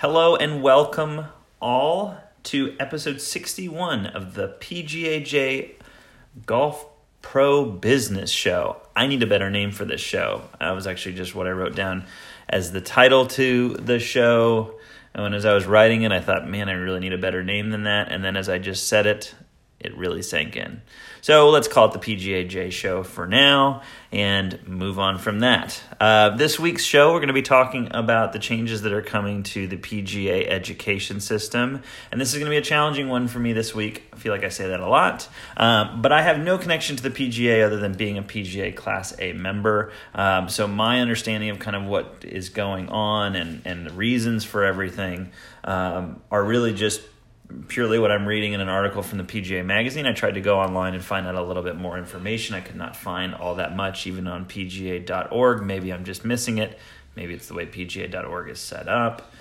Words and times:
Hello 0.00 0.34
and 0.34 0.62
welcome 0.62 1.26
all 1.60 2.16
to 2.44 2.74
episode 2.80 3.20
61 3.20 4.06
of 4.06 4.32
the 4.32 4.56
PGAJ 4.58 5.72
Golf 6.46 6.86
Pro 7.20 7.66
Business 7.66 8.30
Show. 8.30 8.78
I 8.96 9.06
need 9.06 9.22
a 9.22 9.26
better 9.26 9.50
name 9.50 9.72
for 9.72 9.84
this 9.84 10.00
show. 10.00 10.44
That 10.58 10.70
was 10.70 10.86
actually 10.86 11.16
just 11.16 11.34
what 11.34 11.46
I 11.46 11.50
wrote 11.50 11.74
down 11.74 12.06
as 12.48 12.72
the 12.72 12.80
title 12.80 13.26
to 13.26 13.74
the 13.74 13.98
show. 13.98 14.80
And 15.12 15.34
as 15.34 15.44
I 15.44 15.52
was 15.52 15.66
writing 15.66 16.00
it, 16.00 16.12
I 16.12 16.20
thought, 16.20 16.48
man, 16.48 16.70
I 16.70 16.72
really 16.72 17.00
need 17.00 17.12
a 17.12 17.18
better 17.18 17.44
name 17.44 17.68
than 17.68 17.82
that. 17.82 18.10
And 18.10 18.24
then 18.24 18.38
as 18.38 18.48
I 18.48 18.56
just 18.56 18.88
said 18.88 19.04
it, 19.04 19.34
it 19.80 19.96
really 19.96 20.22
sank 20.22 20.56
in. 20.56 20.82
So 21.22 21.50
let's 21.50 21.68
call 21.68 21.92
it 21.92 21.92
the 21.92 22.16
PGAJ 22.16 22.72
show 22.72 23.02
for 23.02 23.26
now 23.26 23.82
and 24.10 24.66
move 24.66 24.98
on 24.98 25.18
from 25.18 25.40
that. 25.40 25.80
Uh, 26.00 26.30
this 26.36 26.58
week's 26.58 26.82
show, 26.82 27.12
we're 27.12 27.18
going 27.18 27.28
to 27.28 27.34
be 27.34 27.42
talking 27.42 27.88
about 27.92 28.32
the 28.32 28.38
changes 28.38 28.82
that 28.82 28.92
are 28.92 29.02
coming 29.02 29.42
to 29.42 29.66
the 29.66 29.76
PGA 29.76 30.48
education 30.48 31.20
system. 31.20 31.82
And 32.10 32.20
this 32.20 32.32
is 32.32 32.38
going 32.38 32.46
to 32.46 32.50
be 32.50 32.56
a 32.56 32.62
challenging 32.62 33.08
one 33.08 33.28
for 33.28 33.38
me 33.38 33.52
this 33.52 33.74
week. 33.74 34.08
I 34.12 34.16
feel 34.16 34.32
like 34.32 34.44
I 34.44 34.48
say 34.48 34.68
that 34.68 34.80
a 34.80 34.88
lot. 34.88 35.28
Um, 35.56 36.00
but 36.00 36.10
I 36.10 36.22
have 36.22 36.38
no 36.38 36.56
connection 36.56 36.96
to 36.96 37.02
the 37.02 37.10
PGA 37.10 37.64
other 37.64 37.76
than 37.76 37.92
being 37.92 38.16
a 38.16 38.22
PGA 38.22 38.74
Class 38.74 39.14
A 39.18 39.32
member. 39.32 39.92
Um, 40.14 40.48
so 40.48 40.66
my 40.66 41.00
understanding 41.00 41.50
of 41.50 41.58
kind 41.58 41.76
of 41.76 41.84
what 41.84 42.22
is 42.22 42.48
going 42.48 42.88
on 42.88 43.36
and, 43.36 43.62
and 43.66 43.86
the 43.86 43.92
reasons 43.92 44.44
for 44.44 44.64
everything 44.64 45.30
um, 45.64 46.22
are 46.30 46.42
really 46.42 46.72
just 46.72 47.02
purely 47.68 47.98
what 47.98 48.10
I'm 48.10 48.26
reading 48.26 48.52
in 48.52 48.60
an 48.60 48.68
article 48.68 49.02
from 49.02 49.18
the 49.18 49.24
PGA 49.24 49.64
magazine. 49.64 50.06
I 50.06 50.12
tried 50.12 50.34
to 50.34 50.40
go 50.40 50.60
online 50.60 50.94
and 50.94 51.04
find 51.04 51.26
out 51.26 51.34
a 51.34 51.42
little 51.42 51.62
bit 51.62 51.76
more 51.76 51.98
information. 51.98 52.54
I 52.54 52.60
could 52.60 52.76
not 52.76 52.96
find 52.96 53.34
all 53.34 53.56
that 53.56 53.76
much, 53.76 54.06
even 54.06 54.26
on 54.26 54.46
PGA.org. 54.46 55.62
Maybe 55.62 55.92
I'm 55.92 56.04
just 56.04 56.24
missing 56.24 56.58
it. 56.58 56.78
Maybe 57.16 57.34
it's 57.34 57.48
the 57.48 57.54
way 57.54 57.66
PGA.org 57.66 58.48
is 58.48 58.60
set 58.60 58.88
up. 58.88 59.32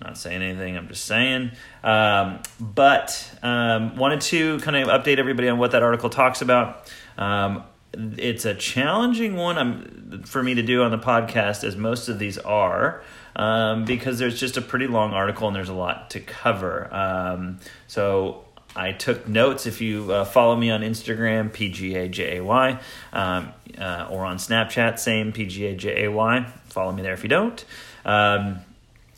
Not 0.00 0.18
saying 0.18 0.42
anything, 0.42 0.76
I'm 0.76 0.88
just 0.88 1.06
saying. 1.06 1.52
Um, 1.82 2.40
but 2.60 3.30
um, 3.42 3.96
wanted 3.96 4.20
to 4.22 4.58
kind 4.60 4.76
of 4.76 4.88
update 4.88 5.18
everybody 5.18 5.48
on 5.48 5.58
what 5.58 5.70
that 5.70 5.82
article 5.82 6.10
talks 6.10 6.42
about. 6.42 6.90
Um, 7.16 7.64
it's 7.94 8.44
a 8.44 8.54
challenging 8.54 9.36
one 9.36 9.56
um, 9.56 10.22
for 10.26 10.42
me 10.42 10.54
to 10.54 10.62
do 10.62 10.82
on 10.82 10.90
the 10.90 10.98
podcast, 10.98 11.64
as 11.64 11.76
most 11.76 12.08
of 12.08 12.18
these 12.18 12.36
are 12.36 13.02
um, 13.36 13.84
because 13.84 14.18
there's 14.18 14.40
just 14.40 14.56
a 14.56 14.62
pretty 14.62 14.86
long 14.86 15.12
article 15.12 15.46
and 15.46 15.54
there's 15.54 15.68
a 15.68 15.74
lot 15.74 16.10
to 16.10 16.20
cover. 16.20 16.92
Um, 16.92 17.60
so 17.86 18.44
I 18.74 18.92
took 18.92 19.28
notes. 19.28 19.66
If 19.66 19.80
you 19.80 20.10
uh, 20.10 20.24
follow 20.24 20.56
me 20.56 20.70
on 20.70 20.80
Instagram, 20.80 21.50
PGAJAY, 21.50 22.80
um, 23.12 23.52
uh, 23.78 24.08
or 24.10 24.24
on 24.24 24.38
Snapchat, 24.38 24.98
same 24.98 25.32
PGAJAY. 25.32 26.50
Follow 26.64 26.92
me 26.92 27.02
there 27.02 27.14
if 27.14 27.22
you 27.22 27.28
don't. 27.28 27.64
Um, 28.04 28.60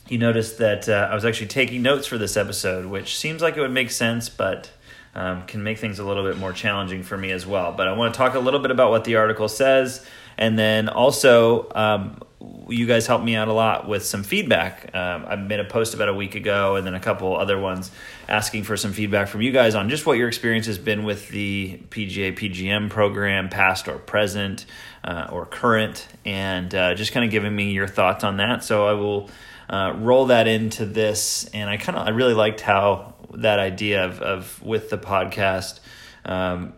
you 0.08 0.18
noticed 0.18 0.58
that 0.58 0.88
uh, 0.88 1.08
I 1.10 1.14
was 1.14 1.24
actually 1.24 1.48
taking 1.48 1.82
notes 1.82 2.06
for 2.06 2.18
this 2.18 2.36
episode, 2.36 2.86
which 2.86 3.16
seems 3.16 3.42
like 3.42 3.56
it 3.56 3.60
would 3.60 3.72
make 3.72 3.90
sense, 3.90 4.28
but 4.28 4.70
um, 5.14 5.44
can 5.46 5.62
make 5.62 5.78
things 5.78 5.98
a 5.98 6.04
little 6.04 6.24
bit 6.24 6.38
more 6.38 6.52
challenging 6.52 7.02
for 7.02 7.16
me 7.16 7.30
as 7.30 7.46
well. 7.46 7.72
But 7.72 7.88
I 7.88 7.92
want 7.92 8.14
to 8.14 8.18
talk 8.18 8.34
a 8.34 8.38
little 8.38 8.60
bit 8.60 8.70
about 8.70 8.90
what 8.90 9.04
the 9.04 9.16
article 9.16 9.48
says, 9.48 10.04
and 10.38 10.58
then 10.58 10.88
also 10.88 11.70
um, 11.74 12.20
you 12.68 12.86
guys 12.86 13.06
helped 13.06 13.24
me 13.24 13.34
out 13.34 13.48
a 13.48 13.52
lot 13.52 13.88
with 13.88 14.04
some 14.04 14.22
feedback. 14.22 14.94
Um, 14.94 15.24
I 15.26 15.34
made 15.36 15.58
a 15.58 15.64
post 15.64 15.94
about 15.94 16.08
a 16.08 16.14
week 16.14 16.36
ago, 16.36 16.76
and 16.76 16.86
then 16.86 16.94
a 16.94 17.00
couple 17.00 17.36
other 17.36 17.58
ones 17.58 17.90
asking 18.28 18.62
for 18.62 18.76
some 18.76 18.92
feedback 18.92 19.28
from 19.28 19.42
you 19.42 19.50
guys 19.50 19.74
on 19.74 19.88
just 19.88 20.06
what 20.06 20.18
your 20.18 20.28
experience 20.28 20.66
has 20.66 20.78
been 20.78 21.04
with 21.04 21.28
the 21.30 21.80
PGA 21.90 22.36
PGM 22.36 22.90
program, 22.90 23.48
past 23.48 23.88
or 23.88 23.98
present 23.98 24.66
uh, 25.02 25.28
or 25.32 25.46
current, 25.46 26.06
and 26.24 26.72
uh, 26.74 26.94
just 26.94 27.12
kind 27.12 27.24
of 27.24 27.32
giving 27.32 27.54
me 27.54 27.72
your 27.72 27.88
thoughts 27.88 28.22
on 28.22 28.36
that. 28.36 28.62
So 28.62 28.86
I 28.86 28.92
will 28.92 29.30
uh, 29.68 29.94
roll 29.96 30.26
that 30.26 30.46
into 30.46 30.86
this, 30.86 31.44
and 31.52 31.68
I 31.68 31.76
kind 31.76 31.98
of 31.98 32.06
I 32.06 32.10
really 32.10 32.34
liked 32.34 32.60
how 32.60 33.14
that 33.34 33.58
idea 33.58 34.04
of, 34.04 34.20
of 34.22 34.62
with 34.62 34.90
the 34.90 34.98
podcast. 34.98 35.80
Um, 36.24 36.74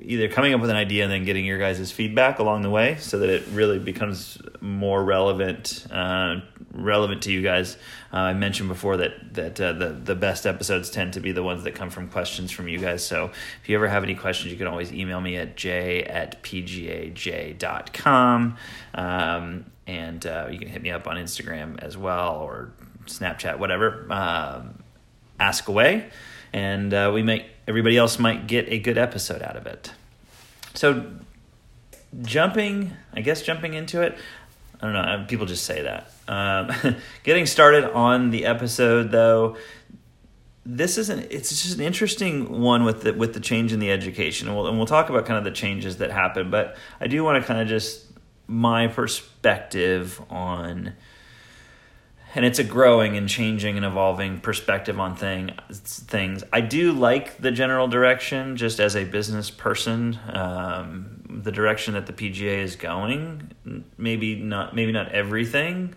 either 0.00 0.28
coming 0.28 0.54
up 0.54 0.60
with 0.60 0.70
an 0.70 0.76
idea 0.76 1.02
and 1.04 1.12
then 1.12 1.24
getting 1.24 1.44
your 1.44 1.58
guys' 1.58 1.90
feedback 1.90 2.38
along 2.38 2.62
the 2.62 2.70
way 2.70 2.96
so 3.00 3.18
that 3.18 3.28
it 3.28 3.44
really 3.52 3.78
becomes 3.78 4.38
more 4.60 5.02
relevant 5.04 5.86
uh, 5.90 6.40
relevant 6.72 7.22
to 7.22 7.32
you 7.32 7.42
guys. 7.42 7.76
Uh, 8.12 8.18
I 8.18 8.34
mentioned 8.34 8.68
before 8.68 8.98
that 8.98 9.34
that 9.34 9.60
uh, 9.60 9.72
the 9.72 9.88
the 9.90 10.14
best 10.14 10.46
episodes 10.46 10.90
tend 10.90 11.14
to 11.14 11.20
be 11.20 11.32
the 11.32 11.42
ones 11.42 11.64
that 11.64 11.74
come 11.74 11.90
from 11.90 12.08
questions 12.08 12.52
from 12.52 12.68
you 12.68 12.78
guys. 12.78 13.04
So 13.04 13.30
if 13.62 13.68
you 13.68 13.74
ever 13.76 13.88
have 13.88 14.04
any 14.04 14.14
questions, 14.14 14.52
you 14.52 14.58
can 14.58 14.66
always 14.66 14.92
email 14.92 15.20
me 15.20 15.36
at 15.36 15.56
j 15.56 16.02
at 16.04 16.42
pgaj.com. 16.42 17.16
Um, 18.94 19.66
and 19.86 20.26
uh, 20.26 20.48
you 20.50 20.58
can 20.58 20.68
hit 20.68 20.82
me 20.82 20.90
up 20.90 21.06
on 21.06 21.16
Instagram 21.16 21.80
as 21.80 21.96
well 21.96 22.36
or 22.38 22.72
Snapchat, 23.06 23.58
whatever. 23.58 24.06
Um, 24.10 24.82
ask 25.38 25.68
away, 25.68 26.10
and 26.52 26.92
uh, 26.92 27.12
we 27.14 27.22
might 27.22 27.46
everybody 27.66 27.96
else 27.96 28.18
might 28.18 28.46
get 28.46 28.68
a 28.68 28.78
good 28.78 28.98
episode 28.98 29.42
out 29.42 29.56
of 29.56 29.66
it. 29.66 29.92
So, 30.74 31.06
jumping, 32.22 32.92
I 33.12 33.20
guess, 33.20 33.42
jumping 33.42 33.74
into 33.74 34.02
it. 34.02 34.16
I 34.80 34.84
don't 34.84 34.92
know. 34.92 35.24
People 35.28 35.46
just 35.46 35.64
say 35.64 35.82
that. 35.82 36.10
Um, 36.28 36.96
getting 37.22 37.46
started 37.46 37.84
on 37.92 38.30
the 38.30 38.44
episode, 38.44 39.10
though, 39.10 39.56
this 40.66 40.98
isn't. 40.98 41.30
It's 41.30 41.50
just 41.62 41.78
an 41.78 41.84
interesting 41.84 42.60
one 42.60 42.84
with 42.84 43.02
the 43.02 43.14
with 43.14 43.34
the 43.34 43.40
change 43.40 43.72
in 43.72 43.78
the 43.78 43.90
education, 43.90 44.48
and 44.48 44.56
we'll 44.56 44.66
and 44.66 44.76
we'll 44.76 44.86
talk 44.86 45.08
about 45.08 45.24
kind 45.24 45.38
of 45.38 45.44
the 45.44 45.52
changes 45.52 45.98
that 45.98 46.10
happen. 46.10 46.50
But 46.50 46.76
I 47.00 47.06
do 47.06 47.22
want 47.22 47.40
to 47.40 47.46
kind 47.46 47.60
of 47.60 47.68
just 47.68 48.04
my 48.48 48.88
perspective 48.88 50.20
on 50.28 50.92
and 52.36 52.44
it's 52.44 52.58
a 52.58 52.64
growing 52.64 53.16
and 53.16 53.30
changing 53.30 53.78
and 53.78 53.86
evolving 53.86 54.38
perspective 54.38 55.00
on 55.00 55.16
thing 55.16 55.52
things. 55.72 56.44
I 56.52 56.60
do 56.60 56.92
like 56.92 57.38
the 57.38 57.50
general 57.50 57.88
direction, 57.88 58.58
just 58.58 58.78
as 58.78 58.94
a 58.94 59.04
business 59.04 59.48
person, 59.48 60.18
um, 60.28 61.22
the 61.30 61.50
direction 61.50 61.94
that 61.94 62.06
the 62.06 62.12
PGA 62.12 62.58
is 62.58 62.76
going. 62.76 63.52
Maybe 63.96 64.36
not, 64.36 64.76
maybe 64.76 64.92
not 64.92 65.12
everything, 65.12 65.94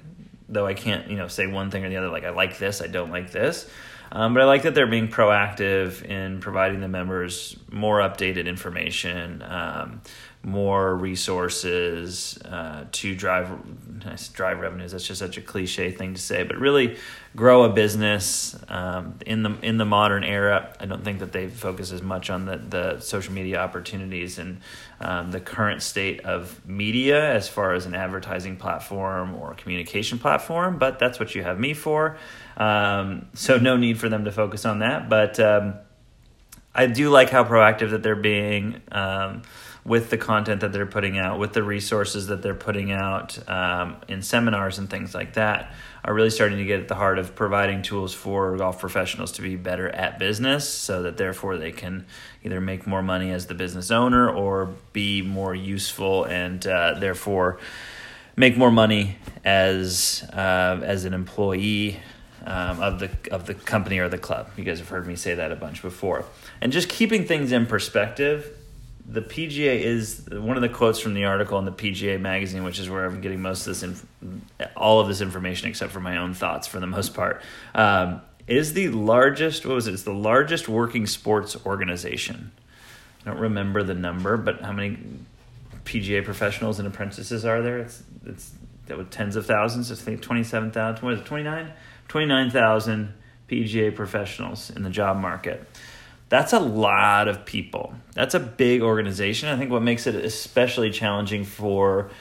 though. 0.47 0.65
I 0.65 0.75
can't, 0.75 1.09
you 1.09 1.17
know, 1.17 1.27
say 1.27 1.45
one 1.45 1.71
thing 1.71 1.83
or 1.83 1.89
the 1.89 1.97
other. 1.97 2.09
Like 2.09 2.23
I 2.23 2.29
like 2.29 2.57
this, 2.57 2.81
I 2.81 2.87
don't 2.87 3.11
like 3.11 3.31
this. 3.31 3.69
Um, 4.11 4.33
but 4.33 4.41
I 4.41 4.45
like 4.45 4.63
that 4.63 4.73
they're 4.73 4.87
being 4.87 5.09
proactive 5.09 6.03
in 6.03 6.39
providing 6.39 6.79
the 6.79 6.87
members 6.87 7.57
more 7.69 7.99
updated 7.99 8.47
information, 8.47 9.43
um, 9.43 10.01
more 10.41 10.95
resources 10.95 12.37
uh, 12.45 12.85
to 12.93 13.13
drive 13.13 13.51
drive 14.33 14.59
revenues. 14.59 14.93
That's 14.93 15.05
just 15.05 15.19
such 15.19 15.37
a 15.37 15.41
cliche 15.41 15.91
thing 15.91 16.13
to 16.13 16.21
say, 16.21 16.43
but 16.43 16.57
really 16.57 16.97
grow 17.35 17.63
a 17.63 17.69
business 17.69 18.57
um, 18.69 19.19
in 19.25 19.43
the 19.43 19.57
in 19.61 19.77
the 19.77 19.85
modern 19.85 20.23
era. 20.23 20.73
I 20.79 20.85
don't 20.85 21.03
think 21.03 21.19
that 21.19 21.33
they 21.33 21.47
focus 21.47 21.91
as 21.91 22.01
much 22.01 22.29
on 22.29 22.45
the 22.45 22.57
the 22.57 22.99
social 23.01 23.33
media 23.33 23.59
opportunities 23.59 24.39
and 24.39 24.61
um, 25.01 25.31
the 25.31 25.41
current 25.41 25.81
state 25.81 26.21
of 26.21 26.65
media 26.65 27.33
as 27.33 27.49
far 27.49 27.73
as 27.73 27.85
an 27.85 27.93
advertising 27.93 28.55
platform 28.55 29.35
or 29.35 29.55
communication 29.55 30.19
platform. 30.19 30.77
But 30.77 30.99
that's 30.99 31.19
what 31.19 31.35
you 31.35 31.43
have 31.43 31.59
me 31.59 31.73
for. 31.73 32.17
Um, 32.55 33.27
so 33.33 33.57
no 33.57 33.75
need 33.75 33.99
for 33.99 34.07
them 34.07 34.23
to 34.23 34.31
focus 34.31 34.65
on 34.65 34.79
that. 34.79 35.09
But 35.09 35.37
um, 35.41 35.75
I 36.73 36.85
do 36.85 37.09
like 37.09 37.29
how 37.29 37.43
proactive 37.43 37.91
that 37.91 38.03
they're 38.03 38.15
being. 38.15 38.81
Um, 38.89 39.41
with 39.89 40.11
the 40.11 40.17
content 40.19 40.61
that 40.61 40.71
they're 40.71 40.85
putting 40.85 41.17
out, 41.17 41.39
with 41.39 41.53
the 41.53 41.63
resources 41.63 42.27
that 42.27 42.43
they're 42.43 42.53
putting 42.53 42.91
out 42.91 43.39
um, 43.49 43.97
in 44.07 44.21
seminars 44.21 44.77
and 44.77 44.87
things 44.87 45.15
like 45.15 45.33
that, 45.33 45.73
are 46.05 46.13
really 46.13 46.29
starting 46.29 46.59
to 46.59 46.63
get 46.63 46.79
at 46.79 46.87
the 46.87 46.93
heart 46.93 47.17
of 47.17 47.33
providing 47.33 47.81
tools 47.81 48.13
for 48.13 48.55
golf 48.55 48.79
professionals 48.79 49.31
to 49.31 49.41
be 49.41 49.55
better 49.55 49.89
at 49.89 50.19
business 50.19 50.69
so 50.69 51.01
that 51.01 51.17
therefore 51.17 51.57
they 51.57 51.71
can 51.71 52.05
either 52.43 52.61
make 52.61 52.85
more 52.85 53.01
money 53.01 53.31
as 53.31 53.47
the 53.47 53.55
business 53.55 53.89
owner 53.89 54.29
or 54.29 54.75
be 54.93 55.23
more 55.23 55.55
useful 55.55 56.23
and 56.25 56.67
uh, 56.67 56.93
therefore 56.99 57.59
make 58.35 58.55
more 58.55 58.71
money 58.71 59.17
as 59.43 60.23
uh, 60.33 60.79
as 60.83 61.03
an 61.05 61.15
employee 61.15 61.99
um, 62.45 62.79
of 62.79 62.99
the 62.99 63.09
of 63.31 63.47
the 63.47 63.55
company 63.55 63.97
or 63.97 64.07
the 64.07 64.19
club. 64.19 64.51
You 64.55 64.63
guys 64.63 64.77
have 64.77 64.89
heard 64.89 65.07
me 65.07 65.15
say 65.15 65.33
that 65.33 65.51
a 65.51 65.55
bunch 65.55 65.81
before. 65.81 66.25
And 66.61 66.71
just 66.71 66.89
keeping 66.89 67.25
things 67.25 67.51
in 67.51 67.65
perspective, 67.65 68.55
the 69.11 69.21
PGA 69.21 69.79
is 69.79 70.27
one 70.31 70.55
of 70.55 70.61
the 70.61 70.69
quotes 70.69 70.99
from 70.99 71.15
the 71.15 71.25
article 71.25 71.57
in 71.57 71.65
the 71.65 71.71
PGA 71.71 72.21
magazine, 72.21 72.63
which 72.63 72.79
is 72.79 72.89
where 72.89 73.05
I'm 73.05 73.21
getting 73.21 73.41
most 73.41 73.65
of 73.65 73.73
this, 73.73 73.83
inf- 73.83 74.05
all 74.77 74.99
of 74.99 75.07
this 75.07 75.19
information, 75.21 75.67
except 75.67 75.91
for 75.91 75.99
my 75.99 76.17
own 76.17 76.35
thoughts 76.35 76.67
for 76.67 76.79
the 76.79 76.87
most 76.87 77.15
part. 77.15 77.41
Um, 77.73 78.21
is 78.47 78.73
the 78.73 78.89
largest. 78.89 79.65
What 79.65 79.75
was 79.75 79.87
it? 79.87 79.93
It's 79.93 80.03
the 80.03 80.13
largest 80.13 80.69
working 80.69 81.07
sports 81.07 81.57
organization. 81.65 82.51
I 83.21 83.31
don't 83.31 83.39
remember 83.39 83.81
the 83.83 83.95
number, 83.95 84.37
but 84.37 84.61
how 84.61 84.71
many 84.71 84.97
PGA 85.85 86.23
professionals 86.23 86.77
and 86.79 86.87
apprentices 86.87 87.45
are 87.45 87.61
there? 87.61 87.79
It's 87.79 88.03
it's 88.25 88.51
that 88.87 88.97
with 88.97 89.09
tens 89.09 89.35
of 89.35 89.45
thousands. 89.45 89.91
I 89.91 89.95
think 89.95 90.21
twenty 90.21 90.43
seven 90.43 90.71
thousand. 90.71 91.03
What 91.03 91.13
is 91.13 91.19
it? 91.21 91.25
Twenty 91.25 91.43
nine. 91.43 91.73
Twenty 92.07 92.27
nine 92.27 92.49
thousand 92.51 93.13
PGA 93.47 93.95
professionals 93.95 94.69
in 94.69 94.83
the 94.83 94.89
job 94.89 95.17
market. 95.17 95.67
That's 96.29 96.53
a 96.53 96.59
lot 96.59 97.27
of 97.27 97.45
people. 97.45 97.93
That's 98.13 98.35
a 98.35 98.39
big 98.39 98.81
organization. 98.81 99.49
I 99.49 99.57
think 99.57 99.71
what 99.71 99.81
makes 99.81 100.05
it 100.07 100.15
especially 100.15 100.91
challenging 100.91 101.43
for 101.43 102.11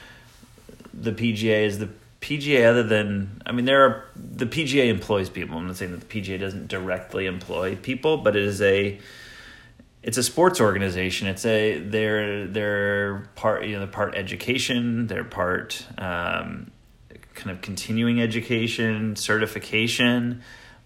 the 0.94 1.12
PGA 1.12 1.64
is 1.64 1.78
the 1.78 1.90
PGA, 2.20 2.68
other 2.68 2.82
than 2.82 3.40
I 3.46 3.52
mean, 3.52 3.64
there 3.64 3.84
are 3.84 4.04
the 4.16 4.46
PGA 4.46 4.88
employs 4.88 5.28
people. 5.30 5.56
I'm 5.58 5.66
not 5.66 5.76
saying 5.76 5.92
that 5.92 6.08
the 6.08 6.20
PGA 6.20 6.40
doesn't 6.40 6.68
directly 6.68 7.26
employ 7.26 7.76
people, 7.76 8.16
but 8.16 8.34
it 8.34 8.42
is 8.42 8.60
a 8.60 8.98
it's 10.02 10.18
a 10.18 10.22
sports 10.22 10.60
organization. 10.60 11.28
It's 11.28 11.44
a 11.44 11.78
they're 11.78 12.46
they're 12.46 13.28
part 13.36 13.64
you 13.64 13.74
know 13.74 13.80
they're 13.80 13.88
part 13.88 14.14
education. 14.14 15.06
They're 15.06 15.22
part 15.22 15.84
um, 15.98 16.70
kind 17.34 17.50
of 17.50 17.60
continuing 17.60 18.20
education, 18.20 19.16
certification, 19.16 20.42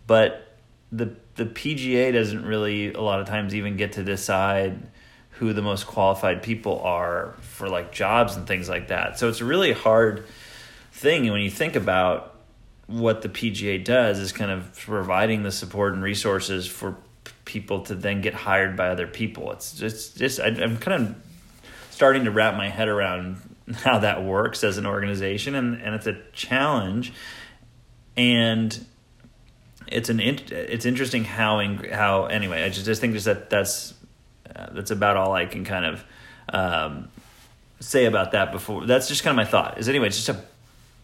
but 0.07 0.59
the 0.91 1.15
the 1.37 1.47
PGA 1.47 2.13
doesn't 2.13 2.45
really 2.45 2.93
a 2.93 3.01
lot 3.01 3.21
of 3.21 3.27
times 3.27 3.55
even 3.55 3.77
get 3.77 3.93
to 3.93 4.05
decide 4.05 4.89
who 5.31 5.53
the 5.53 5.63
most 5.63 5.87
qualified 5.87 6.43
people 6.43 6.81
are 6.81 7.35
for 7.41 7.69
like 7.69 7.93
jobs 7.93 8.37
and 8.37 8.47
things 8.47 8.69
like 8.69 8.89
that. 8.89 9.19
So 9.19 9.29
it's 9.29 9.41
a 9.41 9.45
really 9.45 9.73
hard 9.73 10.25
thing 10.93 11.31
when 11.31 11.41
you 11.41 11.51
think 11.51 11.75
about 11.75 12.37
what 12.87 13.23
the 13.23 13.29
PGA 13.29 13.83
does 13.83 14.19
is 14.19 14.33
kind 14.33 14.51
of 14.51 14.77
providing 14.79 15.43
the 15.43 15.51
support 15.51 15.95
and 15.95 16.03
resources 16.03 16.67
for 16.67 16.97
people 17.45 17.81
to 17.83 17.95
then 17.95 18.21
get 18.21 18.35
hired 18.35 18.77
by 18.77 18.89
other 18.89 19.07
people. 19.07 19.53
It's 19.53 19.73
just, 19.73 20.17
just 20.17 20.39
I, 20.41 20.49
I'm 20.49 20.77
kind 20.77 21.03
of 21.03 21.17
starting 21.91 22.25
to 22.25 22.31
wrap 22.31 22.57
my 22.57 22.69
head 22.69 22.89
around 22.89 23.39
how 23.75 24.01
that 24.01 24.23
works 24.23 24.65
as 24.65 24.79
an 24.79 24.87
organization, 24.87 25.55
and, 25.55 25.81
and 25.81 25.95
it's 25.95 26.07
a 26.07 26.19
challenge. 26.33 27.13
And 28.17 28.87
it's 29.93 30.09
an 30.09 30.21
it's 30.21 30.85
interesting 30.85 31.25
how 31.25 31.61
how 31.93 32.27
anyway. 32.27 32.63
I 32.63 32.69
just, 32.69 32.87
just 32.87 33.01
think 33.01 33.15
just 33.15 33.27
that 33.27 33.51
that's 33.51 33.95
uh, 34.55 34.67
that's 34.73 34.91
about 34.91 35.17
all 35.17 35.33
I 35.33 35.47
can 35.47 35.65
kind 35.65 35.85
of 35.85 36.05
um, 36.49 37.09
say 37.81 38.07
about 38.07 38.33
that. 38.33 38.53
Before 38.53 38.87
that's 38.87 39.09
just 39.09 39.23
kind 39.23 39.33
of 39.33 39.37
my 39.37 39.51
thought. 39.51 39.79
Is 39.79 39.89
anyway, 39.89 40.09
it's 40.09 40.17
just 40.17 40.29
a 40.29 40.43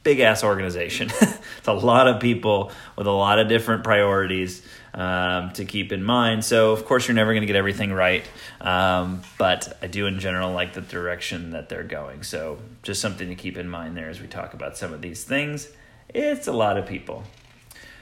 big 0.03 0.21
ass 0.21 0.43
organization. 0.43 1.11
it's 1.21 1.69
a 1.69 1.73
lot 1.73 2.09
of 2.09 2.21
people 2.21 2.73
with 2.97 3.07
a 3.07 3.13
lot 3.13 3.39
of 3.39 3.49
different 3.49 3.85
priorities 3.85 4.63
um, 4.95 5.51
to 5.53 5.65
keep 5.65 5.93
in 5.93 6.03
mind. 6.03 6.45
So, 6.45 6.73
of 6.73 6.85
course, 6.85 7.07
you're 7.07 7.15
never 7.15 7.33
going 7.33 7.43
to 7.43 7.47
get 7.47 7.57
everything 7.57 7.93
right. 7.93 8.25
Um, 8.61 9.23
but 9.37 9.77
I 9.83 9.87
do, 9.87 10.07
in 10.07 10.19
general, 10.19 10.53
like 10.53 10.73
the 10.73 10.81
direction 10.81 11.51
that 11.51 11.69
they're 11.69 11.85
going. 11.85 12.23
So, 12.23 12.59
just 12.83 13.01
something 13.01 13.29
to 13.29 13.35
keep 13.35 13.57
in 13.59 13.69
mind 13.69 13.97
there 13.97 14.09
as 14.09 14.21
we 14.21 14.27
talk 14.29 14.55
about 14.55 14.77
some 14.77 14.93
of 14.93 15.03
these 15.03 15.25
things. 15.25 15.69
It's 16.09 16.47
a 16.47 16.53
lot 16.53 16.79
of 16.79 16.87
people. 16.87 17.25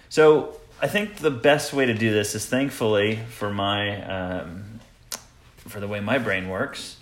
So, 0.09 0.61
I 0.79 0.89
think 0.89 1.17
the 1.17 1.31
best 1.31 1.73
way 1.73 1.87
to 1.87 1.95
do 1.95 2.13
this 2.13 2.35
is 2.35 2.45
thankfully 2.45 3.17
for 3.31 3.51
my 3.51 4.03
um, 4.03 4.81
for 5.57 5.81
the 5.81 5.89
way 5.89 6.01
my 6.01 6.19
brain 6.19 6.51
works. 6.51 6.97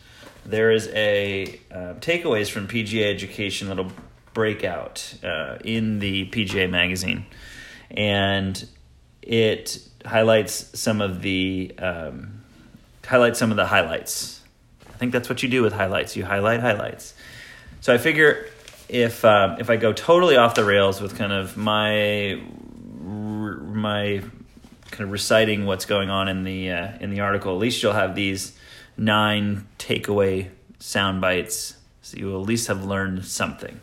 There 0.46 0.70
is 0.70 0.86
a 0.88 1.58
uh, 1.72 1.94
takeaways 1.94 2.48
from 2.48 2.68
PGA 2.68 3.12
education 3.12 3.68
little 3.68 3.90
breakout 4.32 5.14
uh, 5.24 5.58
in 5.64 5.98
the 5.98 6.30
PGA 6.30 6.70
magazine, 6.70 7.26
and 7.90 8.64
it 9.22 9.80
highlights 10.06 10.78
some 10.78 11.00
of 11.00 11.20
the 11.20 11.74
um, 11.78 12.42
highlights 13.04 13.40
some 13.40 13.50
of 13.50 13.56
the 13.56 13.66
highlights. 13.66 14.40
I 14.88 14.98
think 14.98 15.10
that's 15.10 15.28
what 15.28 15.42
you 15.42 15.48
do 15.48 15.62
with 15.62 15.72
highlights. 15.72 16.14
You 16.14 16.24
highlight 16.24 16.60
highlights. 16.60 17.12
So 17.80 17.92
I 17.92 17.98
figure 17.98 18.46
if 18.88 19.24
um, 19.24 19.56
if 19.58 19.68
I 19.68 19.74
go 19.74 19.92
totally 19.92 20.36
off 20.36 20.54
the 20.54 20.64
rails 20.64 21.00
with 21.00 21.18
kind 21.18 21.32
of 21.32 21.56
my 21.56 22.40
my 23.74 24.22
kind 24.90 25.04
of 25.04 25.10
reciting 25.10 25.66
what's 25.66 25.84
going 25.84 26.10
on 26.10 26.28
in 26.28 26.44
the 26.44 26.70
uh, 26.70 26.92
in 27.00 27.10
the 27.10 27.20
article, 27.20 27.52
at 27.52 27.58
least 27.58 27.82
you'll 27.82 27.92
have 27.92 28.14
these 28.14 28.56
nine 28.96 29.66
takeaway 29.78 30.50
sound 30.78 31.20
bites, 31.20 31.76
so 32.02 32.16
you 32.16 32.26
will 32.26 32.40
at 32.40 32.46
least 32.46 32.68
have 32.68 32.84
learned 32.84 33.24
something. 33.24 33.80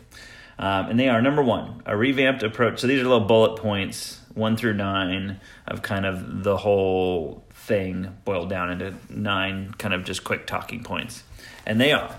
Um, 0.58 0.90
and 0.90 1.00
they 1.00 1.08
are 1.08 1.20
number 1.20 1.42
one, 1.42 1.82
a 1.86 1.96
revamped 1.96 2.42
approach. 2.42 2.80
So 2.80 2.86
these 2.86 3.00
are 3.00 3.04
little 3.04 3.20
bullet 3.20 3.60
points, 3.60 4.20
one 4.34 4.56
through 4.56 4.74
nine, 4.74 5.40
of 5.66 5.82
kind 5.82 6.06
of 6.06 6.44
the 6.44 6.58
whole 6.58 7.44
thing 7.50 8.16
boiled 8.24 8.48
down 8.48 8.70
into 8.70 8.94
nine 9.08 9.72
kind 9.78 9.94
of 9.94 10.04
just 10.04 10.24
quick 10.24 10.46
talking 10.46 10.82
points. 10.82 11.24
And 11.66 11.80
they 11.80 11.92
are 11.92 12.14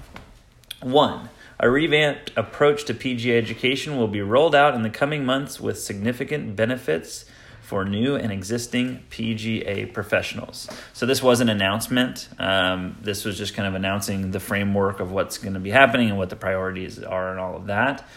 one, 0.82 1.30
a 1.60 1.70
revamped 1.70 2.32
approach 2.36 2.86
to 2.86 2.94
PGA 2.94 3.38
education 3.38 3.98
will 3.98 4.08
be 4.08 4.22
rolled 4.22 4.56
out 4.56 4.76
in 4.76 4.82
the 4.82 4.90
coming 4.90 5.26
months 5.26 5.60
with 5.60 5.80
significant 5.80 6.56
benefits 6.56 7.26
for 7.74 7.86
new 7.86 8.16
and 8.16 8.32
existing 8.32 9.04
PGA 9.10 9.92
professionals. 9.92 10.70
So 10.94 11.08
this 11.08 11.24
was 11.24 11.42
an 11.42 11.50
announcement. 11.50 12.30
Um, 12.38 12.98
this 13.02 13.26
was 13.26 13.36
just 13.36 13.56
kind 13.56 13.68
of 13.68 13.74
announcing 13.74 14.30
the 14.30 14.40
framework 14.40 15.00
of 15.00 15.12
what's 15.12 15.40
going 15.40 15.56
to 15.56 15.60
be 15.60 15.72
happening 15.72 16.10
and 16.10 16.20
what 16.20 16.30
the 16.30 16.36
priorities 16.36 17.02
are 17.02 17.32
and 17.32 17.40
all 17.40 17.56
of 17.56 17.66
that. 17.66 18.08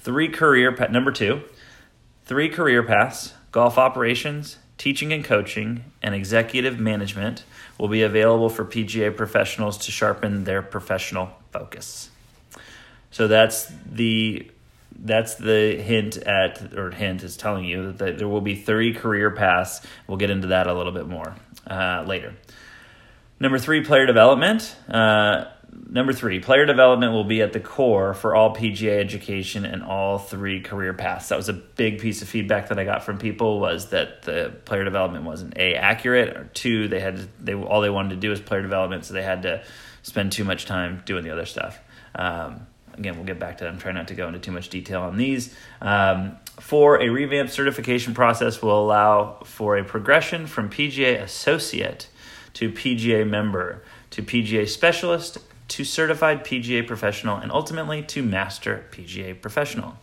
Three 0.00 0.28
career 0.28 0.72
pa- 0.72 0.88
number 0.88 1.12
two, 1.12 1.42
three 2.24 2.48
career 2.48 2.82
paths: 2.82 3.32
golf 3.52 3.78
operations, 3.78 4.58
teaching 4.76 5.12
and 5.12 5.24
coaching, 5.24 5.84
and 6.02 6.12
executive 6.12 6.80
management 6.80 7.44
will 7.78 7.86
be 7.86 8.02
available 8.02 8.48
for 8.48 8.64
PGA 8.64 9.16
professionals 9.16 9.78
to 9.86 9.92
sharpen 9.92 10.42
their 10.42 10.62
professional 10.62 11.30
focus. 11.52 12.10
So 13.12 13.28
that's 13.28 13.70
the 13.88 14.50
that's 14.98 15.34
the 15.34 15.76
hint 15.76 16.16
at 16.16 16.74
or 16.74 16.90
hint 16.90 17.22
is 17.22 17.36
telling 17.36 17.64
you 17.64 17.92
that 17.92 18.18
there 18.18 18.28
will 18.28 18.40
be 18.40 18.54
three 18.54 18.94
career 18.94 19.30
paths. 19.30 19.80
We'll 20.06 20.18
get 20.18 20.30
into 20.30 20.48
that 20.48 20.66
a 20.66 20.74
little 20.74 20.92
bit 20.92 21.06
more 21.06 21.34
uh, 21.66 22.04
later. 22.06 22.34
Number 23.38 23.58
three, 23.58 23.84
player 23.84 24.06
development. 24.06 24.74
Uh, 24.88 25.44
number 25.90 26.12
three, 26.12 26.40
player 26.40 26.64
development 26.64 27.12
will 27.12 27.24
be 27.24 27.42
at 27.42 27.52
the 27.52 27.60
core 27.60 28.14
for 28.14 28.34
all 28.34 28.54
PGA 28.54 28.98
education 28.98 29.66
and 29.66 29.82
all 29.82 30.18
three 30.18 30.60
career 30.60 30.94
paths. 30.94 31.28
That 31.28 31.36
was 31.36 31.50
a 31.50 31.52
big 31.52 32.00
piece 32.00 32.22
of 32.22 32.28
feedback 32.28 32.68
that 32.68 32.78
I 32.78 32.84
got 32.84 33.04
from 33.04 33.18
people 33.18 33.60
was 33.60 33.90
that 33.90 34.22
the 34.22 34.54
player 34.64 34.84
development 34.84 35.24
wasn't 35.24 35.56
a 35.58 35.74
accurate 35.74 36.36
or 36.36 36.44
two 36.54 36.88
they 36.88 37.00
had 37.00 37.28
they 37.44 37.54
all 37.54 37.82
they 37.82 37.90
wanted 37.90 38.10
to 38.10 38.16
do 38.16 38.30
was 38.30 38.40
player 38.40 38.62
development, 38.62 39.04
so 39.04 39.12
they 39.12 39.22
had 39.22 39.42
to 39.42 39.62
spend 40.02 40.32
too 40.32 40.44
much 40.44 40.64
time 40.64 41.02
doing 41.04 41.22
the 41.24 41.30
other 41.30 41.46
stuff. 41.46 41.78
Um, 42.14 42.66
again, 42.98 43.16
we'll 43.16 43.26
get 43.26 43.38
back 43.38 43.58
to 43.58 43.64
that. 43.64 43.70
I'm 43.72 43.78
trying 43.78 43.94
not 43.94 44.08
to 44.08 44.14
go 44.14 44.26
into 44.26 44.38
too 44.38 44.52
much 44.52 44.68
detail 44.68 45.02
on 45.02 45.16
these. 45.16 45.54
Um, 45.80 46.36
for 46.60 47.00
a 47.00 47.08
revamped 47.08 47.52
certification 47.52 48.14
process 48.14 48.62
will 48.62 48.78
allow 48.78 49.40
for 49.44 49.76
a 49.76 49.84
progression 49.84 50.46
from 50.46 50.70
PGA 50.70 51.20
associate 51.20 52.08
to 52.54 52.70
PGA 52.70 53.28
member 53.28 53.82
to 54.10 54.22
PGA 54.22 54.66
specialist 54.66 55.38
to 55.68 55.84
certified 55.84 56.44
PGA 56.44 56.86
professional 56.86 57.36
and 57.36 57.52
ultimately 57.52 58.02
to 58.02 58.22
master 58.22 58.86
PGA 58.92 59.40
professional. 59.40 59.96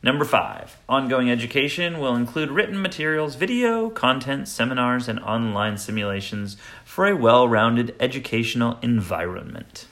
Number 0.00 0.24
five, 0.24 0.78
ongoing 0.88 1.28
education 1.28 1.98
will 1.98 2.14
include 2.14 2.52
written 2.52 2.80
materials, 2.80 3.34
video, 3.34 3.90
content, 3.90 4.46
seminars, 4.46 5.08
and 5.08 5.18
online 5.18 5.76
simulations 5.76 6.56
for 6.84 7.06
a 7.06 7.16
well 7.16 7.48
rounded 7.48 7.96
educational 7.98 8.78
environment. 8.80 9.86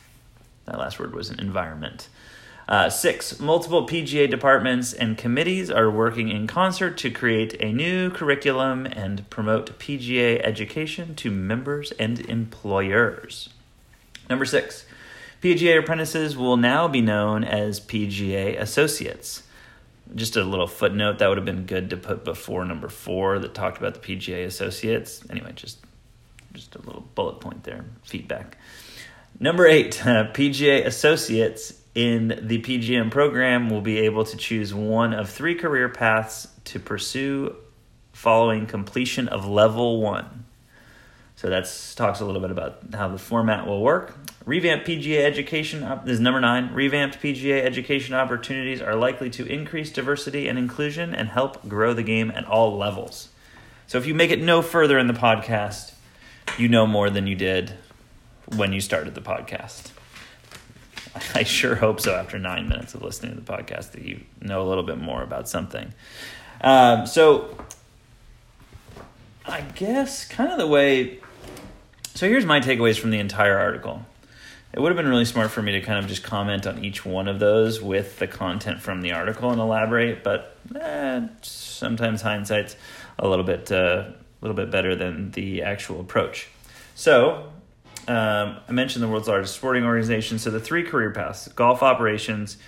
That 0.67 0.79
last 0.79 1.01
word 1.01 1.13
was 1.13 1.31
an 1.31 1.41
environment. 1.41 2.09
Uh, 2.69 2.91
six, 2.91 3.39
multiple 3.39 3.87
PGA 3.87 4.29
departments 4.29 4.93
and 4.93 5.17
committees 5.17 5.71
are 5.71 5.89
working 5.89 6.29
in 6.29 6.49
concert 6.49 6.99
to 6.99 7.11
create 7.11 7.55
a 7.61 7.73
new 7.73 8.11
curriculum 8.11 8.87
and 8.87 9.29
promote 9.31 9.79
PGA 9.79 10.41
education 10.43 11.15
to 11.15 11.31
members 11.31 11.93
and 11.93 12.21
employers. 12.21 13.51
Number 14.29 14.45
six, 14.45 14.85
PGA 15.41 15.79
apprentices 15.79 16.37
will 16.37 16.57
now 16.57 16.89
be 16.89 17.01
known 17.01 17.45
as 17.45 17.79
PGA 17.79 18.61
associates. 18.61 19.45
Just 20.15 20.37
a 20.37 20.43
little 20.43 20.67
footnote 20.67 21.19
that 21.19 21.29
would 21.29 21.39
have 21.39 21.45
been 21.45 21.67
good 21.67 21.91
to 21.91 21.97
put 21.97 22.25
before 22.25 22.65
number 22.65 22.89
four 22.89 23.39
that 23.39 23.55
talked 23.55 23.79
about 23.79 23.95
the 23.95 24.01
PGA 24.01 24.45
associates. 24.45 25.23
Anyway, 25.31 25.53
just 25.55 25.79
just 26.53 26.75
a 26.75 26.79
little 26.79 27.07
bullet 27.15 27.41
point 27.41 27.65
there, 27.65 27.85
feedback. 28.03 28.57
Number 29.39 29.67
eight, 29.67 30.05
uh, 30.07 30.33
PGA 30.33 30.85
associates 30.85 31.75
in 31.97 32.38
the 32.43 32.61
PGM 32.61 33.11
program 33.11 33.71
will 33.71 33.81
be 33.81 34.00
able 34.00 34.23
to 34.23 34.37
choose 34.37 34.75
one 34.75 35.15
of 35.15 35.31
three 35.31 35.55
career 35.55 35.88
paths 35.88 36.47
to 36.65 36.79
pursue 36.79 37.57
following 38.12 38.67
completion 38.67 39.29
of 39.29 39.49
level 39.49 40.03
one. 40.03 40.45
So 41.37 41.49
that 41.49 41.65
talks 41.97 42.21
a 42.21 42.26
little 42.26 42.43
bit 42.43 42.50
about 42.50 42.81
how 42.93 43.09
the 43.09 43.19
format 43.19 43.67
will 43.67 43.83
work. 43.83 44.15
Revamped 44.45 44.87
PGA 44.87 45.25
education 45.25 45.85
is 46.07 46.21
number 46.21 46.41
nine. 46.41 46.73
Revamped 46.75 47.19
PGA 47.19 47.62
education 47.62 48.15
opportunities 48.15 48.83
are 48.83 48.95
likely 48.95 49.31
to 49.31 49.47
increase 49.47 49.91
diversity 49.91 50.49
and 50.49 50.59
inclusion 50.59 51.15
and 51.15 51.31
help 51.31 51.67
grow 51.67 51.95
the 51.95 52.03
game 52.03 52.31
at 52.31 52.45
all 52.45 52.76
levels. 52.76 53.31
So 53.87 53.97
if 53.97 54.07
you 54.07 54.15
make 54.15 54.31
it 54.31 54.43
no 54.43 54.61
further 54.61 54.99
in 54.99 55.07
the 55.07 55.15
podcast, 55.15 55.95
you 56.59 56.69
know 56.69 56.87
more 56.87 57.09
than 57.09 57.26
you 57.26 57.37
did 57.37 57.73
when 58.55 58.75
you 58.75 58.83
started 58.83 59.15
the 59.15 59.23
podcast. 59.23 59.96
I 61.35 61.43
sure 61.43 61.75
hope 61.75 62.01
so 62.01 62.15
after 62.15 62.39
nine 62.39 62.69
minutes 62.69 62.95
of 62.95 63.03
listening 63.03 63.35
to 63.35 63.41
the 63.41 63.53
podcast 63.53 63.93
that 63.93 64.03
you 64.03 64.21
know 64.41 64.63
a 64.63 64.67
little 64.69 64.83
bit 64.83 64.99
more 64.99 65.23
about 65.23 65.49
something. 65.49 65.93
Um, 66.61 67.07
so, 67.07 67.57
I 69.45 69.61
guess 69.61 70.27
kind 70.27 70.51
of 70.51 70.59
the 70.59 70.67
way. 70.67 71.21
So, 72.15 72.29
here's 72.29 72.47
my 72.47 72.61
takeaways 72.61 72.99
from 72.99 73.11
the 73.11 73.19
entire 73.19 73.59
article. 73.59 74.05
it 74.73 74.81
would 74.81 74.91
have 74.91 74.97
been 74.97 75.09
really 75.09 75.25
smart 75.25 75.51
for 75.51 75.63
me 75.63 75.73
to 75.73 75.81
kind 75.81 75.99
of 75.99 76.07
just 76.07 76.23
comment 76.23 76.67
on 76.67 76.85
each 76.85 77.05
one 77.05 77.29
of 77.29 77.39
those 77.39 77.81
with 77.81 78.19
the 78.19 78.27
content 78.27 78.81
from 78.81 79.03
the 79.03 79.13
article 79.13 79.51
and 79.51 79.61
elaborate. 79.61 80.25
But 80.25 80.57
eh, 80.81 81.27
sometimes 81.43 82.23
hindsight's 82.23 82.77
a 83.19 83.29
little 83.29 83.45
bit 83.45 83.71
uh, 83.71 84.05
a 84.15 84.15
little 84.41 84.57
bit 84.57 84.71
better 84.71 84.95
than 84.95 85.31
the 85.33 85.63
actual 85.63 86.01
approach. 86.01 86.49
So 86.95 87.53
um, 88.09 88.59
I 88.69 88.73
mentioned 88.73 89.03
the 89.03 89.09
world's 89.09 89.29
largest 89.29 89.55
sporting 89.55 89.85
organization. 89.85 90.39
So 90.39 90.51
the 90.51 90.61
three 90.61 90.83
career 90.83 91.11
paths: 91.11 91.49
golf 91.49 91.83
operations, 91.83 92.59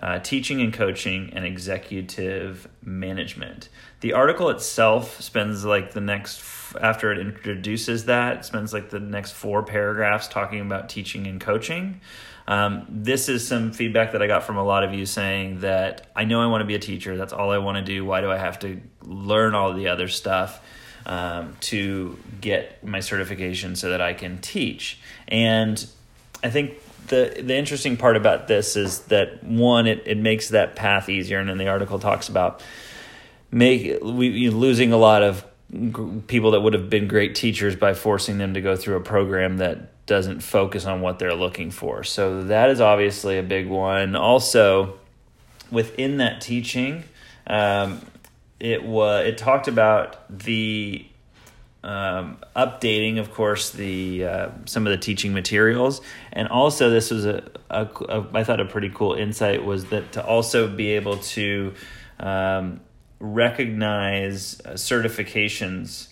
uh, 0.00 0.18
teaching 0.18 0.60
and 0.60 0.72
coaching, 0.72 1.32
and 1.34 1.44
executive 1.44 2.68
management. 2.82 3.68
The 4.00 4.12
article 4.12 4.50
itself 4.50 5.20
spends 5.20 5.64
like 5.64 5.92
the 5.92 6.00
next 6.00 6.42
after 6.80 7.12
it 7.12 7.18
introduces 7.18 8.06
that 8.06 8.44
spends 8.44 8.72
like 8.72 8.90
the 8.90 9.00
next 9.00 9.32
four 9.32 9.62
paragraphs 9.62 10.28
talking 10.28 10.60
about 10.60 10.88
teaching 10.88 11.26
and 11.26 11.40
coaching. 11.40 12.00
Um, 12.46 12.86
this 12.88 13.28
is 13.28 13.46
some 13.46 13.72
feedback 13.72 14.12
that 14.12 14.22
I 14.22 14.26
got 14.26 14.42
from 14.42 14.56
a 14.56 14.64
lot 14.64 14.82
of 14.82 14.92
you 14.92 15.06
saying 15.06 15.60
that 15.60 16.10
I 16.16 16.24
know 16.24 16.42
I 16.42 16.46
want 16.46 16.62
to 16.62 16.66
be 16.66 16.74
a 16.74 16.80
teacher. 16.80 17.16
That's 17.16 17.32
all 17.32 17.50
I 17.50 17.58
want 17.58 17.78
to 17.78 17.84
do. 17.84 18.04
Why 18.04 18.20
do 18.20 18.30
I 18.30 18.36
have 18.38 18.58
to 18.60 18.80
learn 19.02 19.54
all 19.54 19.72
the 19.72 19.88
other 19.88 20.08
stuff? 20.08 20.60
Um, 21.06 21.56
to 21.60 22.18
get 22.40 22.84
my 22.84 23.00
certification 23.00 23.76
so 23.76 23.90
that 23.90 24.00
I 24.00 24.14
can 24.14 24.38
teach. 24.38 24.98
And 25.28 25.84
I 26.42 26.50
think 26.50 26.74
the 27.08 27.42
the 27.42 27.56
interesting 27.56 27.96
part 27.96 28.16
about 28.16 28.48
this 28.48 28.76
is 28.76 29.00
that 29.02 29.42
one, 29.44 29.86
it, 29.86 30.02
it 30.06 30.18
makes 30.18 30.48
that 30.50 30.76
path 30.76 31.08
easier. 31.08 31.38
And 31.38 31.48
then 31.48 31.58
the 31.58 31.68
article 31.68 31.98
talks 31.98 32.28
about 32.28 32.62
make 33.50 33.98
we 34.02 34.48
losing 34.50 34.92
a 34.92 34.96
lot 34.96 35.22
of 35.22 35.44
people 36.26 36.50
that 36.50 36.60
would 36.60 36.74
have 36.74 36.90
been 36.90 37.08
great 37.08 37.34
teachers 37.34 37.76
by 37.76 37.94
forcing 37.94 38.38
them 38.38 38.54
to 38.54 38.60
go 38.60 38.76
through 38.76 38.96
a 38.96 39.00
program 39.00 39.58
that 39.58 40.04
doesn't 40.06 40.40
focus 40.40 40.84
on 40.84 41.00
what 41.00 41.18
they're 41.18 41.34
looking 41.34 41.70
for. 41.70 42.04
So 42.04 42.44
that 42.44 42.68
is 42.70 42.80
obviously 42.80 43.38
a 43.38 43.42
big 43.42 43.68
one. 43.68 44.14
Also, 44.14 44.98
within 45.70 46.18
that 46.18 46.40
teaching, 46.40 47.04
um, 47.46 48.00
it 48.62 48.84
was 48.84 49.26
it 49.26 49.38
talked 49.38 49.66
about 49.66 50.16
the 50.30 51.04
um, 51.82 52.38
updating, 52.54 53.18
of 53.18 53.32
course, 53.32 53.70
the 53.70 54.24
uh, 54.24 54.48
some 54.66 54.86
of 54.86 54.92
the 54.92 54.98
teaching 54.98 55.32
materials, 55.32 56.00
and 56.32 56.46
also 56.46 56.88
this 56.88 57.10
was 57.10 57.26
a, 57.26 57.42
a, 57.68 57.88
a 58.08 58.26
I 58.32 58.44
thought 58.44 58.60
a 58.60 58.64
pretty 58.64 58.88
cool 58.88 59.14
insight 59.14 59.64
was 59.64 59.86
that 59.86 60.12
to 60.12 60.24
also 60.24 60.68
be 60.68 60.92
able 60.92 61.16
to 61.16 61.74
um, 62.20 62.80
recognize 63.18 64.60
uh, 64.64 64.74
certifications 64.74 66.06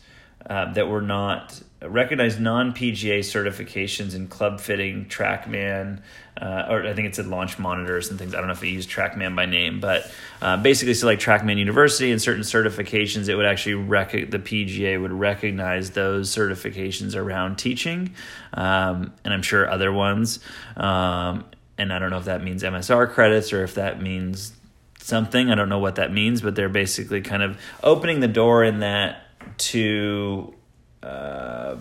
uh, 0.45 0.73
that 0.73 0.89
were 0.89 1.03
not 1.03 1.63
recognize 1.83 2.39
non 2.39 2.73
PGA 2.73 3.21
certifications 3.21 4.15
in 4.15 4.29
club 4.29 4.61
fitting, 4.61 5.07
TrackMan, 5.07 6.01
uh, 6.41 6.67
or 6.69 6.87
I 6.87 6.95
think 6.95 7.09
it 7.09 7.15
said 7.15 7.27
launch 7.27 7.59
monitors 7.59 8.11
and 8.11 8.19
things. 8.19 8.35
I 8.35 8.39
don't 8.39 8.47
know 8.47 8.53
if 8.53 8.63
it 8.63 8.69
used 8.69 8.91
TrackMan 8.91 9.35
by 9.35 9.47
name, 9.47 9.81
but 9.81 10.11
uh, 10.43 10.57
basically, 10.59 10.95
so 10.95 11.07
like 11.07 11.21
TrackMan 11.21 11.59
University 11.59 12.11
and 12.11 12.21
certain 12.21 12.43
certifications, 12.43 13.29
it 13.29 13.35
would 13.35 13.47
actually 13.47 13.75
rec- 13.75 14.31
the 14.31 14.39
PGA 14.39 15.01
would 15.01 15.13
recognize 15.13 15.91
those 15.91 16.35
certifications 16.35 17.17
around 17.17 17.57
teaching, 17.57 18.15
um, 18.55 19.13
and 19.25 19.33
I'm 19.33 19.43
sure 19.43 19.71
other 19.71 19.93
ones. 19.93 20.41
Um, 20.77 21.45
and 21.79 21.95
I 21.95 21.99
don't 21.99 22.11
know 22.11 22.19
if 22.19 22.27
that 22.27 22.45
means 22.45 22.63
MSR 22.63 23.11
credits 23.11 23.55
or 23.55 23.65
if 23.65 23.77
that 23.77 24.03
means 24.03 24.53
something. 24.99 25.51
I 25.51 25.55
don't 25.55 25.71
know 25.71 25.79
what 25.79 25.95
that 25.95 26.13
means, 26.13 26.43
but 26.43 26.55
they're 26.55 26.69
basically 26.69 27.23
kind 27.23 27.43
of 27.43 27.59
opening 27.83 28.21
the 28.21 28.29
door 28.29 28.63
in 28.65 28.81
that 28.81 29.23
to 29.59 30.55
uh, 31.03 31.77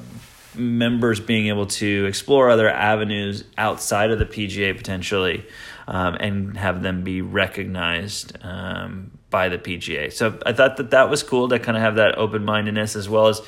members 0.55 1.19
being 1.19 1.47
able 1.47 1.65
to 1.65 2.05
explore 2.05 2.49
other 2.49 2.69
avenues 2.69 3.43
outside 3.57 4.11
of 4.11 4.19
the 4.19 4.25
PGA 4.25 4.75
potentially 4.75 5.45
um, 5.87 6.15
and 6.19 6.57
have 6.57 6.81
them 6.81 7.03
be 7.03 7.21
recognized 7.21 8.37
um, 8.41 9.11
by 9.29 9.49
the 9.49 9.57
PGA. 9.57 10.11
So 10.11 10.39
I 10.45 10.53
thought 10.53 10.77
that 10.77 10.91
that 10.91 11.09
was 11.09 11.23
cool 11.23 11.49
to 11.49 11.59
kind 11.59 11.77
of 11.77 11.83
have 11.83 11.95
that 11.95 12.17
open 12.17 12.45
mindedness 12.45 12.95
as 12.95 13.07
well 13.07 13.27
as 13.27 13.41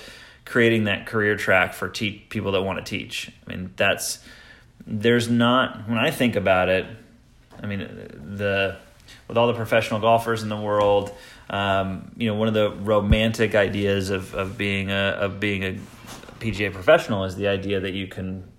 creating 0.45 0.85
that 0.85 1.05
career 1.05 1.35
track 1.35 1.73
for 1.73 1.87
te- 1.89 2.25
people 2.29 2.51
that 2.53 2.61
want 2.61 2.83
to 2.83 2.85
teach. 2.85 3.31
I 3.45 3.49
mean, 3.49 3.73
that's 3.75 4.19
there's 4.85 5.29
not 5.29 5.87
when 5.87 5.97
I 5.97 6.11
think 6.11 6.35
about 6.35 6.69
it. 6.69 6.85
I 7.61 7.67
mean, 7.67 7.79
the 7.79 8.77
with 9.27 9.37
all 9.37 9.47
the 9.47 9.53
professional 9.53 9.99
golfers 9.99 10.43
in 10.43 10.49
the 10.49 10.57
world, 10.57 11.11
um, 11.51 12.11
you 12.17 12.27
know, 12.27 12.35
one 12.35 12.47
of 12.47 12.53
the 12.53 12.71
romantic 12.71 13.55
ideas 13.55 14.09
of, 14.09 14.33
of 14.33 14.57
being 14.57 14.89
a 14.89 15.17
of 15.19 15.39
being 15.39 15.63
a 15.63 15.77
PGA 16.39 16.73
professional 16.73 17.25
is 17.25 17.35
the 17.35 17.47
idea 17.47 17.81
that 17.81 17.93
you 17.93 18.07
can 18.07 18.49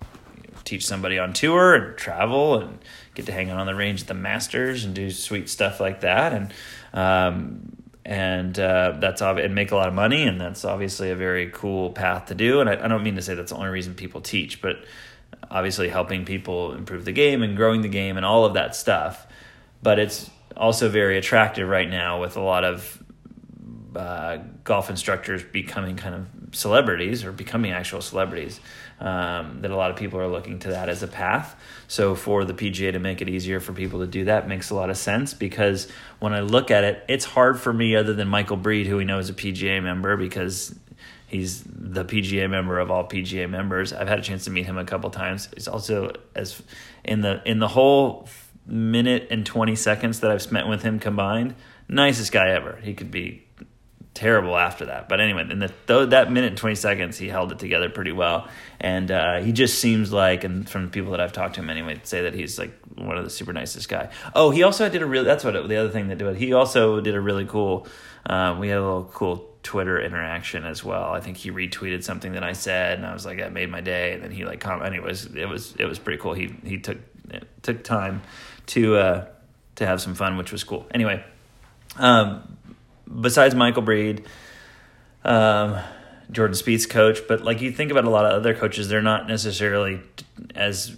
teach 0.63 0.85
somebody 0.85 1.19
on 1.19 1.33
tour 1.33 1.73
and 1.73 1.97
travel 1.97 2.59
and 2.59 2.79
get 3.15 3.25
to 3.25 3.31
hang 3.31 3.49
out 3.49 3.59
on 3.59 3.65
the 3.65 3.75
range 3.75 4.01
at 4.03 4.07
the 4.07 4.13
Masters 4.13 4.85
and 4.85 4.93
do 4.93 5.09
sweet 5.09 5.49
stuff 5.49 5.79
like 5.79 6.01
that. 6.01 6.33
And 6.33 6.53
um, 6.93 7.75
and 8.05 8.57
uh, 8.59 8.97
that's 8.99 9.21
obvious 9.21 9.47
and 9.47 9.55
make 9.55 9.71
a 9.71 9.75
lot 9.75 9.87
of 9.87 9.95
money. 9.95 10.23
And 10.23 10.39
that's 10.39 10.63
obviously 10.63 11.09
a 11.09 11.15
very 11.15 11.49
cool 11.49 11.89
path 11.89 12.27
to 12.27 12.35
do. 12.35 12.61
And 12.61 12.69
I, 12.69 12.73
I 12.85 12.87
don't 12.87 13.03
mean 13.03 13.15
to 13.15 13.23
say 13.23 13.33
that's 13.33 13.51
the 13.51 13.57
only 13.57 13.69
reason 13.69 13.95
people 13.95 14.21
teach 14.21 14.61
but 14.61 14.83
obviously 15.49 15.89
helping 15.89 16.25
people 16.25 16.73
improve 16.73 17.05
the 17.05 17.11
game 17.11 17.41
and 17.41 17.57
growing 17.57 17.81
the 17.81 17.89
game 17.89 18.17
and 18.17 18.25
all 18.25 18.45
of 18.45 18.53
that 18.53 18.75
stuff. 18.75 19.25
But 19.81 19.99
it's 19.99 20.29
also 20.57 20.89
very 20.89 21.17
attractive 21.17 21.67
right 21.67 21.89
now 21.89 22.21
with 22.21 22.37
a 22.37 22.41
lot 22.41 22.63
of 22.63 23.03
uh, 23.95 24.37
golf 24.63 24.89
instructors 24.89 25.43
becoming 25.43 25.95
kind 25.95 26.15
of 26.15 26.55
celebrities 26.55 27.23
or 27.23 27.31
becoming 27.31 27.71
actual 27.71 28.01
celebrities. 28.01 28.59
Um, 28.99 29.61
that 29.61 29.71
a 29.71 29.75
lot 29.75 29.91
of 29.91 29.97
people 29.97 30.19
are 30.19 30.29
looking 30.29 30.59
to 30.59 30.69
that 30.69 30.87
as 30.87 31.03
a 31.03 31.07
path. 31.07 31.59
So 31.89 32.15
for 32.15 32.45
the 32.45 32.53
PGA 32.53 32.93
to 32.93 32.99
make 32.99 33.21
it 33.21 33.27
easier 33.27 33.59
for 33.59 33.73
people 33.73 33.99
to 33.99 34.07
do 34.07 34.25
that 34.25 34.47
makes 34.47 34.69
a 34.69 34.75
lot 34.75 34.89
of 34.89 34.95
sense 34.95 35.33
because 35.33 35.89
when 36.19 36.31
I 36.31 36.39
look 36.39 36.71
at 36.71 36.85
it, 36.85 37.03
it's 37.09 37.25
hard 37.25 37.59
for 37.59 37.73
me 37.73 37.97
other 37.97 38.13
than 38.13 38.29
Michael 38.29 38.55
Breed, 38.55 38.87
who 38.87 38.95
we 38.97 39.03
know 39.03 39.19
is 39.19 39.29
a 39.29 39.33
PGA 39.33 39.83
member 39.83 40.15
because 40.15 40.73
he's 41.27 41.63
the 41.65 42.05
PGA 42.05 42.49
member 42.49 42.79
of 42.79 42.91
all 42.91 43.05
PGA 43.05 43.49
members. 43.49 43.91
I've 43.91 44.07
had 44.07 44.19
a 44.19 44.21
chance 44.21 44.45
to 44.45 44.51
meet 44.51 44.65
him 44.65 44.77
a 44.77 44.85
couple 44.85 45.09
times. 45.09 45.49
He's 45.53 45.67
also 45.67 46.13
as 46.35 46.61
in 47.03 47.21
the 47.21 47.41
in 47.45 47.59
the 47.59 47.67
whole 47.67 48.29
minute 48.65 49.27
and 49.29 49.45
20 49.45 49.75
seconds 49.75 50.19
that 50.21 50.31
I've 50.31 50.41
spent 50.41 50.67
with 50.67 50.83
him 50.83 50.99
combined, 50.99 51.55
nicest 51.87 52.31
guy 52.31 52.49
ever. 52.49 52.79
He 52.81 52.93
could 52.93 53.11
be 53.11 53.45
terrible 54.13 54.57
after 54.57 54.85
that. 54.85 55.09
But 55.09 55.19
anyway, 55.19 55.47
in 55.49 55.59
the 55.59 55.73
th- 55.87 56.09
that 56.09 56.31
minute 56.31 56.49
and 56.49 56.57
20 56.57 56.75
seconds, 56.75 57.17
he 57.17 57.27
held 57.27 57.51
it 57.51 57.59
together 57.59 57.89
pretty 57.89 58.11
well. 58.11 58.47
And 58.79 59.09
uh, 59.09 59.41
he 59.41 59.51
just 59.51 59.79
seems 59.79 60.11
like, 60.13 60.43
and 60.43 60.69
from 60.69 60.89
people 60.89 61.11
that 61.11 61.19
I've 61.19 61.33
talked 61.33 61.55
to 61.55 61.61
him 61.61 61.69
anyway, 61.69 61.99
say 62.03 62.21
that 62.21 62.33
he's 62.33 62.59
like 62.59 62.73
one 62.95 63.17
of 63.17 63.23
the 63.23 63.29
super 63.29 63.53
nicest 63.53 63.89
guy. 63.89 64.09
Oh, 64.35 64.51
he 64.51 64.63
also 64.63 64.87
did 64.89 65.01
a 65.01 65.05
really, 65.05 65.25
that's 65.25 65.43
what 65.43 65.55
it, 65.55 65.67
the 65.67 65.77
other 65.77 65.89
thing 65.89 66.09
that 66.09 66.17
did, 66.17 66.35
he 66.37 66.53
also 66.53 67.01
did 67.01 67.15
a 67.15 67.21
really 67.21 67.45
cool, 67.45 67.87
uh, 68.25 68.55
we 68.59 68.67
had 68.69 68.77
a 68.77 68.81
little 68.81 69.05
cool 69.05 69.49
Twitter 69.63 69.99
interaction 69.99 70.65
as 70.65 70.83
well. 70.83 71.11
I 71.11 71.21
think 71.21 71.37
he 71.37 71.49
retweeted 71.49 72.03
something 72.03 72.33
that 72.33 72.43
I 72.43 72.53
said, 72.53 72.97
and 72.99 73.07
I 73.07 73.13
was 73.13 73.25
like, 73.25 73.39
that 73.39 73.53
made 73.53 73.71
my 73.71 73.81
day. 73.81 74.13
And 74.13 74.21
then 74.21 74.31
he 74.31 74.45
like, 74.45 74.59
comment. 74.59 74.85
Anyways, 74.85 75.25
it 75.35 75.47
was 75.47 75.73
it 75.79 75.85
was 75.85 75.99
pretty 75.99 76.21
cool. 76.21 76.33
He 76.33 76.53
he 76.63 76.77
took 76.79 76.97
took 77.61 77.83
time 77.83 78.21
to 78.67 78.95
uh, 78.95 79.27
to 79.75 79.85
have 79.85 80.01
some 80.01 80.15
fun, 80.15 80.37
which 80.37 80.51
was 80.51 80.63
cool. 80.63 80.85
Anyway, 80.93 81.23
um, 81.97 82.57
besides 83.21 83.55
Michael 83.55 83.81
Breed, 83.81 84.25
um, 85.23 85.79
Jordan 86.31 86.55
Spieth's 86.55 86.85
coach, 86.85 87.19
but 87.27 87.43
like 87.43 87.61
you 87.61 87.71
think 87.71 87.91
about 87.91 88.05
a 88.05 88.09
lot 88.09 88.25
of 88.25 88.33
other 88.33 88.53
coaches, 88.53 88.89
they're 88.89 89.01
not 89.01 89.27
necessarily 89.27 90.01
as, 90.55 90.95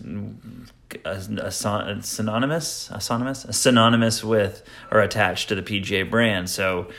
as, 1.03 1.25
synonymous, 1.55 2.89
synonymous, 3.00 3.45
synonymous 3.51 4.24
with 4.24 4.63
or 4.91 5.01
attached 5.01 5.50
to 5.50 5.55
the 5.55 5.63
PGA 5.63 6.10
brand. 6.10 6.50
So. 6.50 6.91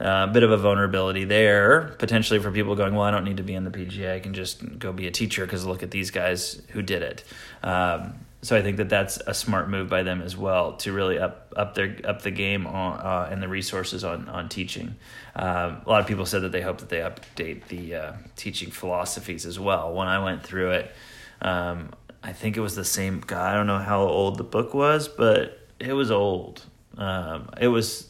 Uh, 0.00 0.26
a 0.28 0.32
bit 0.32 0.42
of 0.42 0.50
a 0.50 0.56
vulnerability 0.56 1.22
there, 1.22 1.94
potentially 2.00 2.40
for 2.40 2.50
people 2.50 2.74
going, 2.74 2.92
well, 2.92 3.04
I 3.04 3.12
don't 3.12 3.22
need 3.22 3.36
to 3.36 3.44
be 3.44 3.54
in 3.54 3.62
the 3.62 3.70
PGA. 3.70 4.16
I 4.16 4.18
can 4.18 4.34
just 4.34 4.80
go 4.80 4.92
be 4.92 5.06
a 5.06 5.12
teacher 5.12 5.44
because 5.44 5.64
look 5.64 5.84
at 5.84 5.92
these 5.92 6.10
guys 6.10 6.60
who 6.70 6.82
did 6.82 7.02
it. 7.02 7.22
Um, 7.62 8.14
so 8.42 8.56
I 8.56 8.62
think 8.62 8.76
that 8.78 8.88
that's 8.88 9.18
a 9.24 9.34
smart 9.34 9.70
move 9.70 9.88
by 9.88 10.02
them 10.02 10.20
as 10.20 10.36
well 10.36 10.72
to 10.78 10.92
really 10.92 11.18
up 11.18 11.52
up 11.56 11.74
their 11.74 11.96
up 12.04 12.22
the 12.22 12.32
game 12.32 12.66
on 12.66 12.98
uh, 12.98 13.28
and 13.30 13.40
the 13.40 13.48
resources 13.48 14.02
on 14.02 14.28
on 14.28 14.48
teaching. 14.48 14.96
Um, 15.36 15.82
a 15.86 15.88
lot 15.88 16.00
of 16.00 16.08
people 16.08 16.26
said 16.26 16.42
that 16.42 16.50
they 16.50 16.60
hope 16.60 16.78
that 16.78 16.88
they 16.88 16.98
update 16.98 17.68
the 17.68 17.94
uh, 17.94 18.12
teaching 18.34 18.70
philosophies 18.70 19.46
as 19.46 19.60
well. 19.60 19.94
When 19.94 20.08
I 20.08 20.22
went 20.22 20.42
through 20.42 20.72
it, 20.72 20.92
um, 21.40 21.90
I 22.22 22.32
think 22.32 22.56
it 22.56 22.60
was 22.60 22.74
the 22.74 22.84
same 22.84 23.22
guy. 23.24 23.52
I 23.52 23.54
don't 23.54 23.68
know 23.68 23.78
how 23.78 24.02
old 24.02 24.38
the 24.38 24.44
book 24.44 24.74
was, 24.74 25.06
but 25.06 25.60
it 25.78 25.92
was 25.92 26.10
old. 26.10 26.64
Um, 26.98 27.48
it 27.60 27.68
was 27.68 28.08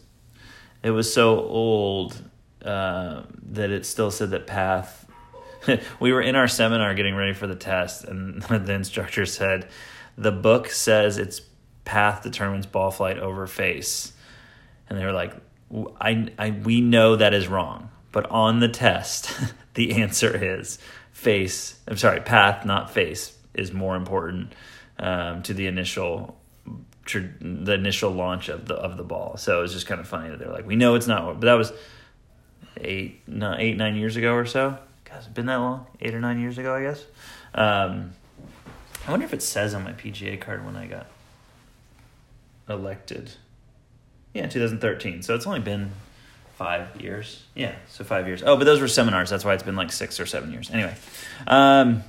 it 0.83 0.93
was 0.93 1.13
so 1.13 1.41
old 1.41 2.21
uh, 2.65 3.25
that 3.51 3.71
it 3.71 3.85
still 3.85 4.11
said 4.11 4.31
that 4.31 4.47
path. 4.47 5.07
we 6.01 6.11
were 6.11 6.23
in 6.23 6.37
our 6.37 6.49
seminar 6.49 6.95
getting 6.95 7.15
ready 7.15 7.35
for 7.35 7.47
the 7.47 7.55
test, 7.55 8.05
and 8.05 8.41
the 8.43 8.73
instructor 8.73 9.27
said 9.27 9.69
the 10.17 10.33
book 10.33 10.69
says 10.71 11.19
its 11.19 11.41
path 11.85 12.23
determines 12.23 12.67
ball 12.67 12.91
flight 12.91 13.19
over 13.19 13.47
face. 13.47 14.13
And 14.89 14.99
they 14.99 15.05
were 15.05 15.13
like, 15.13 15.35
I, 16.01 16.29
I, 16.39 16.51
we 16.51 16.81
know 16.81 17.17
that 17.17 17.33
is 17.33 17.49
wrong, 17.49 17.91
but 18.13 18.31
on 18.31 18.61
the 18.61 18.69
test, 18.69 19.35
the 19.75 20.03
answer 20.03 20.37
is 20.37 20.79
face. 21.13 21.79
I'm 21.87 21.97
sorry, 21.97 22.21
path, 22.21 22.67
not 22.67 22.91
face, 22.91 23.37
is 23.55 23.73
more 23.73 23.97
important 23.97 24.55
um, 24.99 25.43
to 25.45 25.55
the 25.55 25.67
initial 25.67 26.39
the 27.05 27.75
initial 27.75 28.13
launch 28.13 28.49
of 28.49 28.67
the 28.67 28.75
of 28.75 28.97
the 28.97 29.03
ball. 29.03 29.37
So 29.37 29.59
it 29.59 29.63
was 29.63 29.73
just 29.73 29.87
kind 29.87 30.01
of 30.01 30.07
funny 30.07 30.31
that 30.31 30.39
they're 30.39 30.53
like, 30.53 30.67
we 30.67 30.77
know 30.77 30.95
it's 30.95 31.09
not, 31.09 31.41
but 31.41 31.47
that 31.47 31.55
was 31.55 31.73
eight, 32.77 33.23
eight, 33.29 33.77
nine 33.77 33.97
years 33.97 34.17
ago 34.17 34.35
or 34.35 34.47
so. 34.47 34.79
God, 35.05 35.17
it's 35.17 35.27
been 35.27 35.47
that 35.47 35.57
long, 35.57 35.87
eight 36.01 36.15
or 36.15 36.21
nine 36.21 36.41
years 36.41 36.59
ago, 36.59 36.75
I 36.75 36.83
guess. 36.83 37.05
Um, 37.55 38.13
I 39.07 39.11
wonder 39.11 39.27
if 39.27 39.35
it 39.35 39.43
says 39.43 39.75
on 39.75 39.85
my 39.85 39.93
PGA 39.93 40.41
card 40.41 40.65
when 40.65 40.77
I 40.77 40.87
got 40.87 41.07
elected. 42.69 43.33
Yeah, 44.33 44.47
2013. 44.47 45.23
So 45.23 45.35
it's 45.35 45.47
only 45.47 45.61
been 45.61 45.93
five 46.57 47.01
years. 47.01 47.43
Yeah, 47.55 47.75
so 47.89 48.05
five 48.05 48.27
years. 48.27 48.43
Oh, 48.45 48.57
but 48.57 48.65
those 48.65 48.81
were 48.81 48.89
seminars. 48.89 49.31
That's 49.31 49.45
why 49.45 49.55
it's 49.55 49.63
been 49.63 49.77
like 49.77 49.91
six 49.93 50.21
or 50.21 50.27
seven 50.27 50.53
years. 50.53 50.71
Anyway, 50.71 50.95
um, 51.47 52.05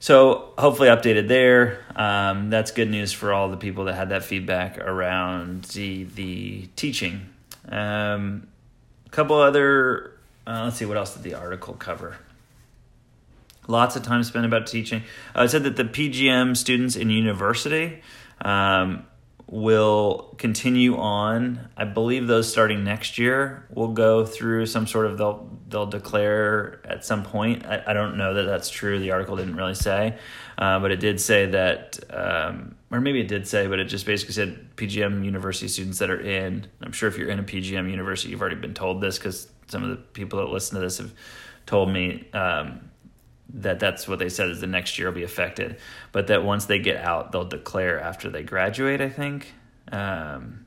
so 0.00 0.52
hopefully 0.58 0.88
updated 0.88 1.28
there. 1.28 1.84
Um, 1.94 2.50
that's 2.50 2.72
good 2.72 2.90
news 2.90 3.12
for 3.12 3.32
all 3.32 3.48
the 3.48 3.56
people 3.56 3.84
that 3.84 3.94
had 3.94 4.08
that 4.08 4.24
feedback 4.24 4.78
around 4.78 5.64
the 5.66 6.04
the 6.04 6.66
teaching. 6.74 7.28
Um, 7.68 8.48
a 9.06 9.10
couple 9.10 9.36
other. 9.36 10.12
Uh, 10.44 10.62
let's 10.64 10.76
see 10.76 10.84
what 10.84 10.96
else 10.96 11.14
did 11.14 11.22
the 11.22 11.34
article 11.34 11.74
cover. 11.74 12.16
Lots 13.68 13.94
of 13.94 14.02
time 14.02 14.24
spent 14.24 14.44
about 14.44 14.66
teaching. 14.66 15.02
Uh, 15.36 15.42
it 15.42 15.48
said 15.48 15.64
that 15.64 15.76
the 15.76 15.84
PGM 15.84 16.56
students 16.56 16.96
in 16.96 17.10
university 17.10 18.02
um, 18.40 19.06
will 19.46 20.34
continue 20.38 20.96
on. 20.96 21.68
I 21.76 21.84
believe 21.84 22.26
those 22.26 22.50
starting 22.50 22.82
next 22.82 23.18
year 23.18 23.68
will 23.70 23.92
go 23.92 24.24
through 24.24 24.66
some 24.66 24.86
sort 24.86 25.06
of 25.06 25.18
they'll 25.18 25.48
they'll 25.68 25.86
declare 25.86 26.80
at 26.84 27.04
some 27.04 27.22
point. 27.22 27.64
I, 27.66 27.84
I 27.86 27.92
don't 27.92 28.16
know 28.16 28.34
that 28.34 28.44
that's 28.44 28.68
true. 28.68 28.98
The 28.98 29.12
article 29.12 29.36
didn't 29.36 29.54
really 29.54 29.74
say, 29.74 30.18
uh, 30.58 30.80
but 30.80 30.90
it 30.90 31.00
did 31.00 31.20
say 31.20 31.46
that, 31.46 32.00
um, 32.10 32.74
or 32.90 33.00
maybe 33.00 33.20
it 33.20 33.28
did 33.28 33.46
say, 33.46 33.66
but 33.68 33.78
it 33.78 33.84
just 33.84 34.06
basically 34.06 34.34
said 34.34 34.74
PGM 34.76 35.24
university 35.24 35.68
students 35.68 35.98
that 35.98 36.10
are 36.10 36.20
in. 36.20 36.66
I'm 36.80 36.92
sure 36.92 37.08
if 37.08 37.16
you're 37.16 37.28
in 37.28 37.38
a 37.38 37.44
PGM 37.44 37.90
university, 37.90 38.30
you've 38.30 38.40
already 38.40 38.56
been 38.56 38.74
told 38.74 39.00
this 39.00 39.18
because 39.18 39.48
some 39.68 39.84
of 39.84 39.90
the 39.90 39.96
people 39.96 40.40
that 40.40 40.50
listen 40.50 40.76
to 40.76 40.80
this 40.80 40.98
have 40.98 41.12
told 41.66 41.92
me. 41.92 42.28
Um, 42.32 42.88
that 43.54 43.80
that's 43.80 44.08
what 44.08 44.18
they 44.18 44.28
said 44.28 44.50
is 44.50 44.60
the 44.60 44.66
next 44.66 44.98
year 44.98 45.08
will 45.08 45.14
be 45.14 45.24
affected, 45.24 45.76
but 46.12 46.28
that 46.28 46.44
once 46.44 46.66
they 46.66 46.78
get 46.78 46.96
out, 46.96 47.32
they'll 47.32 47.44
declare 47.44 48.00
after 48.00 48.30
they 48.30 48.42
graduate. 48.42 49.00
I 49.00 49.08
think. 49.08 49.52
Um, 49.90 50.66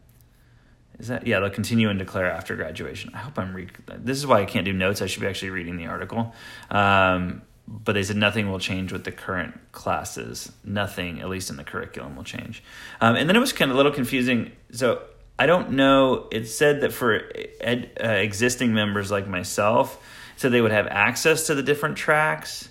is 1.00 1.08
that 1.08 1.28
yeah? 1.28 1.40
They'll 1.40 1.50
continue 1.50 1.90
and 1.90 2.00
declare 2.00 2.30
after 2.32 2.56
graduation. 2.56 3.12
I 3.14 3.20
hope 3.20 3.38
I'm. 3.38 3.54
Re- 3.54 3.68
this 3.98 4.18
is 4.18 4.28
why 4.28 4.42
I 4.42 4.46
can't 4.46 4.66
do 4.66 4.74
notes. 4.74 5.02
I 5.02 5.08
should 5.08 5.22
be 5.22 5.28
actually 5.28 5.50
reading 5.50 5.78
the 5.78 5.88
article. 5.88 6.34
Um, 6.70 7.42
but 7.68 7.94
they 7.94 8.04
said 8.04 8.18
nothing 8.18 8.52
will 8.52 8.60
change 8.60 8.92
with 8.92 9.04
the 9.04 9.12
current 9.12 9.60
classes. 9.72 10.52
Nothing, 10.64 11.20
at 11.22 11.30
least 11.30 11.50
in 11.50 11.58
the 11.58 11.64
curriculum, 11.64 12.16
will 12.16 12.24
change. 12.24 12.64
Um, 13.02 13.16
and 13.16 13.28
then 13.28 13.36
it 13.36 13.40
was 13.40 13.54
kind 13.54 13.72
of 13.72 13.76
a 13.76 13.78
little 13.78 13.92
confusing. 13.92 14.52
So 14.72 15.02
I 15.38 15.48
don't 15.48 15.72
know. 15.72 16.28
It 16.32 16.46
said 16.46 16.82
that 16.82 16.94
for 16.94 17.24
ed, 17.60 17.92
uh, 18.02 18.08
existing 18.08 18.74
members 18.74 19.12
like 19.12 19.28
myself, 19.28 20.02
so 20.38 20.50
they 20.50 20.62
would 20.62 20.72
have 20.72 20.88
access 20.88 21.48
to 21.48 21.56
the 21.56 21.64
different 21.64 21.98
tracks. 21.98 22.70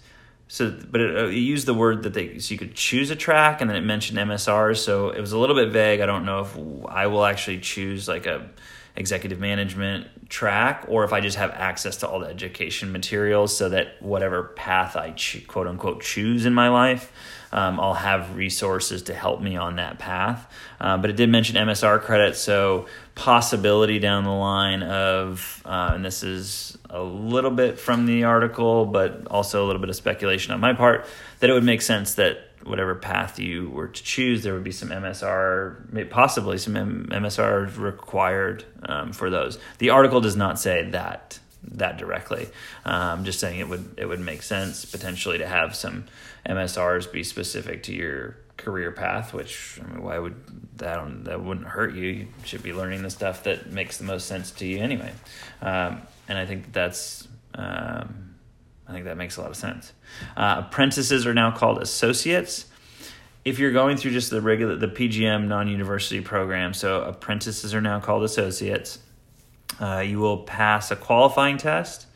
So 0.48 0.70
but 0.70 1.00
it, 1.00 1.16
uh, 1.16 1.26
it, 1.26 1.34
used 1.34 1.66
the 1.66 1.74
word 1.74 2.02
that 2.02 2.14
they 2.14 2.38
so 2.38 2.52
you 2.52 2.58
could 2.58 2.74
choose 2.74 3.10
a 3.10 3.16
track 3.16 3.60
and 3.60 3.70
then 3.70 3.76
it 3.76 3.80
mentioned 3.80 4.18
msrs 4.18 4.76
so 4.76 5.08
it 5.08 5.20
was 5.20 5.32
a 5.32 5.38
little 5.38 5.56
bit 5.56 5.70
vague. 5.70 6.00
I 6.00 6.06
don't 6.06 6.26
know 6.26 6.40
if 6.40 6.86
i 6.86 7.06
will 7.06 7.24
actually 7.24 7.60
choose 7.60 8.06
like 8.06 8.26
a 8.26 8.48
executive 8.94 9.40
management 9.40 10.28
track 10.28 10.84
or 10.86 11.02
if 11.02 11.12
i 11.12 11.20
just 11.20 11.38
have 11.38 11.50
access 11.50 11.96
to 11.96 12.08
all 12.08 12.20
the 12.20 12.26
education 12.26 12.92
materials 12.92 13.56
so 13.56 13.70
that 13.70 14.00
whatever 14.00 14.44
path 14.54 14.96
i 14.96 15.10
cho- 15.12 15.40
quote 15.48 15.66
unquote 15.66 16.02
choose 16.02 16.44
in 16.44 16.52
my 16.52 16.68
life 16.68 17.10
um, 17.54 17.80
i'll 17.80 17.94
have 17.94 18.36
resources 18.36 19.02
to 19.02 19.14
help 19.14 19.40
me 19.40 19.56
on 19.56 19.76
that 19.76 19.98
path 19.98 20.50
uh, 20.80 20.96
but 20.98 21.08
it 21.08 21.16
did 21.16 21.30
mention 21.30 21.56
msr 21.56 22.00
credit 22.00 22.36
so 22.36 22.86
possibility 23.14 23.98
down 23.98 24.24
the 24.24 24.30
line 24.30 24.82
of 24.82 25.62
uh, 25.64 25.92
and 25.94 26.04
this 26.04 26.22
is 26.22 26.76
a 26.94 27.02
little 27.02 27.50
bit 27.50 27.78
from 27.78 28.06
the 28.06 28.24
article, 28.24 28.86
but 28.86 29.26
also 29.26 29.64
a 29.64 29.66
little 29.66 29.80
bit 29.80 29.90
of 29.90 29.96
speculation 29.96 30.54
on 30.54 30.60
my 30.60 30.72
part, 30.72 31.06
that 31.40 31.50
it 31.50 31.52
would 31.52 31.64
make 31.64 31.82
sense 31.82 32.14
that 32.14 32.50
whatever 32.62 32.94
path 32.94 33.38
you 33.38 33.68
were 33.70 33.88
to 33.88 34.02
choose, 34.02 34.42
there 34.42 34.54
would 34.54 34.64
be 34.64 34.72
some 34.72 34.88
MSR, 34.88 36.08
possibly 36.08 36.56
some 36.56 36.74
MSR 36.74 37.76
required 37.76 38.64
um, 38.84 39.12
for 39.12 39.28
those. 39.28 39.58
The 39.78 39.90
article 39.90 40.20
does 40.20 40.36
not 40.36 40.58
say 40.58 40.88
that 40.90 41.40
that 41.72 41.98
directly. 41.98 42.48
Um, 42.84 43.24
just 43.24 43.40
saying 43.40 43.58
it 43.58 43.68
would 43.68 43.94
it 43.96 44.06
would 44.06 44.20
make 44.20 44.42
sense 44.42 44.84
potentially 44.84 45.38
to 45.38 45.46
have 45.46 45.74
some 45.74 46.04
MSRs 46.46 47.10
be 47.10 47.24
specific 47.24 47.82
to 47.84 47.94
your 47.94 48.36
career 48.56 48.92
path. 48.92 49.32
Which 49.34 49.80
I 49.82 49.92
mean, 49.92 50.02
why 50.02 50.18
would 50.18 50.36
that 50.78 51.24
that 51.24 51.42
wouldn't 51.42 51.66
hurt 51.66 51.94
you? 51.94 52.08
You 52.08 52.28
should 52.44 52.62
be 52.62 52.72
learning 52.72 53.02
the 53.02 53.10
stuff 53.10 53.44
that 53.44 53.70
makes 53.70 53.98
the 53.98 54.04
most 54.04 54.26
sense 54.26 54.50
to 54.52 54.66
you 54.66 54.78
anyway. 54.78 55.12
Um, 55.62 56.02
and 56.28 56.38
I 56.38 56.46
think 56.46 56.72
that's 56.72 57.28
um, 57.54 58.34
I 58.86 58.92
think 58.92 59.04
that 59.06 59.16
makes 59.16 59.36
a 59.36 59.40
lot 59.40 59.50
of 59.50 59.56
sense. 59.56 59.92
Uh, 60.36 60.62
apprentices 60.66 61.26
are 61.26 61.34
now 61.34 61.50
called 61.50 61.78
associates. 61.78 62.66
If 63.44 63.58
you're 63.58 63.72
going 63.72 63.96
through 63.96 64.12
just 64.12 64.30
the 64.30 64.40
regular 64.40 64.76
the 64.76 64.88
PGM 64.88 65.46
non-university 65.46 66.20
program, 66.20 66.74
so 66.74 67.02
apprentices 67.02 67.74
are 67.74 67.80
now 67.80 68.00
called 68.00 68.24
associates. 68.24 68.98
Uh, 69.80 70.00
you 70.00 70.18
will 70.18 70.38
pass 70.38 70.90
a 70.90 70.96
qualifying 70.96 71.58
test 71.58 72.06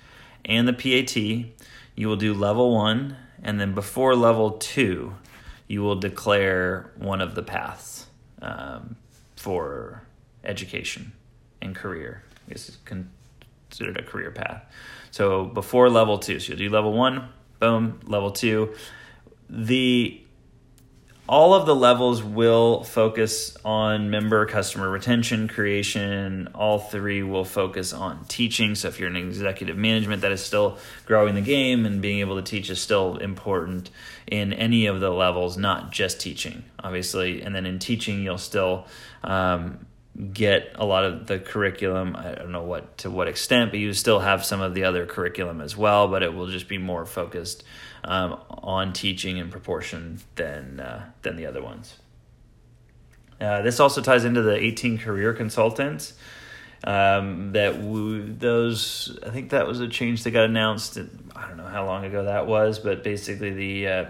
and 0.45 0.69
the 0.69 0.73
PAT. 0.73 1.17
You 1.95 2.09
will 2.09 2.17
do 2.17 2.33
level 2.33 2.75
one, 2.75 3.17
and 3.43 3.61
then 3.61 3.75
before 3.75 4.15
level 4.15 4.53
two, 4.53 5.15
you 5.67 5.83
will 5.83 5.97
declare 5.97 6.93
one 6.97 7.21
of 7.21 7.35
the 7.35 7.43
paths 7.43 8.07
um, 8.41 8.97
for 9.37 10.03
education 10.45 11.13
and 11.61 11.75
career. 11.75 12.23
I 12.47 12.51
guess 12.51 12.69
it's 12.69 12.79
considered 12.85 13.99
a 13.99 14.03
career 14.03 14.31
path. 14.31 14.65
So 15.11 15.45
before 15.45 15.91
level 15.91 16.19
two, 16.19 16.39
so 16.41 16.51
you'll 16.51 16.59
do 16.59 16.71
level 16.71 16.93
one, 16.93 17.29
boom, 17.59 18.01
level 18.07 18.31
two. 18.31 18.75
The 19.51 20.21
all 21.29 21.53
of 21.53 21.67
the 21.67 21.75
levels 21.75 22.23
will 22.23 22.83
focus 22.85 23.55
on 23.65 24.09
member 24.09 24.47
customer 24.47 24.89
retention 24.89 25.47
creation. 25.47 26.49
All 26.55 26.79
three 26.79 27.23
will 27.23 27.45
focus 27.45 27.93
on 27.93 28.25
teaching. 28.29 28.75
So 28.75 28.89
if 28.89 28.99
you're 28.99 29.11
in 29.11 29.17
executive 29.17 29.77
management 29.77 30.23
that 30.23 30.33
is 30.33 30.43
still 30.43 30.79
growing 31.05 31.35
the 31.35 31.43
game 31.43 31.85
and 31.85 32.01
being 32.01 32.21
able 32.21 32.37
to 32.37 32.43
teach 32.43 32.71
is 32.71 32.81
still 32.81 33.19
important 33.19 33.91
in 34.27 34.53
any 34.55 34.87
of 34.87 35.01
the 35.01 35.11
levels 35.11 35.57
not 35.59 35.93
just 35.93 36.19
teaching 36.21 36.65
obviously. 36.83 37.43
And 37.43 37.55
then 37.55 37.67
in 37.67 37.79
teaching 37.79 38.23
you'll 38.23 38.39
still 38.39 38.87
um, 39.23 39.87
get 40.33 40.73
a 40.75 40.85
lot 40.85 41.05
of 41.05 41.27
the 41.27 41.39
curriculum. 41.39 42.17
I 42.17 42.33
don't 42.33 42.53
know 42.53 42.63
what 42.63 42.99
to 42.99 43.11
what 43.11 43.29
extent, 43.29 43.71
but 43.71 43.81
you 43.81 43.93
still 43.93 44.21
have 44.21 44.45
some 44.45 44.61
of 44.61 44.75
the 44.75 44.85
other 44.85 45.07
curriculum 45.07 45.61
as 45.61 45.77
well. 45.77 46.09
But 46.09 46.23
it 46.23 46.35
will 46.35 46.49
just 46.49 46.69
be 46.69 46.79
more 46.79 47.07
focused 47.07 47.65
um, 48.05 48.41
on 48.51 48.93
teaching 48.93 49.37
in 49.37 49.51
proportion 49.51 50.21
than 50.35 50.81
uh, 50.81 51.11
than 51.23 51.37
the 51.37 51.47
other 51.47 51.63
ones. 51.63 51.97
Uh, 53.41 53.63
this 53.63 53.79
also 53.79 54.03
ties 54.03 54.25
into 54.25 54.43
the 54.43 54.57
18 54.57 54.99
career 54.99 55.33
consultants. 55.33 56.15
Um, 56.85 57.53
that 57.53 57.81
those 58.39 59.19
I 59.27 59.31
think 59.31 59.51
that 59.51 59.67
was 59.67 59.81
a 59.81 59.89
change 59.89 60.23
that 60.25 60.31
got 60.31 60.45
announced. 60.45 60.97
I 61.35 61.49
don't 61.49 61.57
know 61.57 61.67
how 61.67 61.87
long 61.87 62.05
ago 62.05 62.25
that 62.25 62.47
was, 62.47 62.79
but 62.79 63.03
basically 63.03 63.51
the 63.51 63.89
uh, 63.89 64.05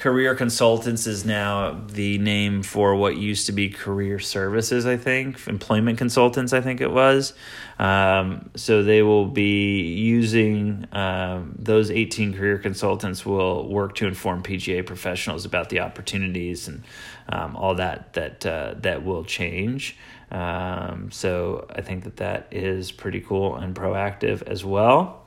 Career 0.00 0.34
Consultants 0.34 1.06
is 1.06 1.26
now 1.26 1.78
the 1.88 2.16
name 2.16 2.62
for 2.62 2.96
what 2.96 3.18
used 3.18 3.44
to 3.46 3.52
be 3.52 3.68
Career 3.68 4.18
Services, 4.18 4.86
I 4.86 4.96
think, 4.96 5.46
Employment 5.46 5.98
Consultants, 5.98 6.54
I 6.54 6.62
think 6.62 6.80
it 6.80 6.90
was. 6.90 7.34
Um, 7.78 8.48
so 8.54 8.82
they 8.82 9.02
will 9.02 9.26
be 9.26 9.82
using 9.82 10.88
um, 10.92 11.54
those 11.58 11.90
18 11.90 12.32
career 12.32 12.56
consultants 12.56 13.26
will 13.26 13.68
work 13.68 13.94
to 13.96 14.06
inform 14.06 14.42
PGA 14.42 14.86
professionals 14.86 15.44
about 15.44 15.68
the 15.68 15.80
opportunities 15.80 16.66
and 16.66 16.82
um, 17.28 17.54
all 17.54 17.74
that 17.74 18.14
that 18.14 18.46
uh, 18.46 18.76
that 18.78 19.04
will 19.04 19.24
change. 19.24 19.98
Um, 20.30 21.10
so 21.10 21.66
I 21.76 21.82
think 21.82 22.04
that 22.04 22.16
that 22.16 22.48
is 22.50 22.90
pretty 22.90 23.20
cool 23.20 23.54
and 23.54 23.76
proactive 23.76 24.40
as 24.44 24.64
well. 24.64 25.26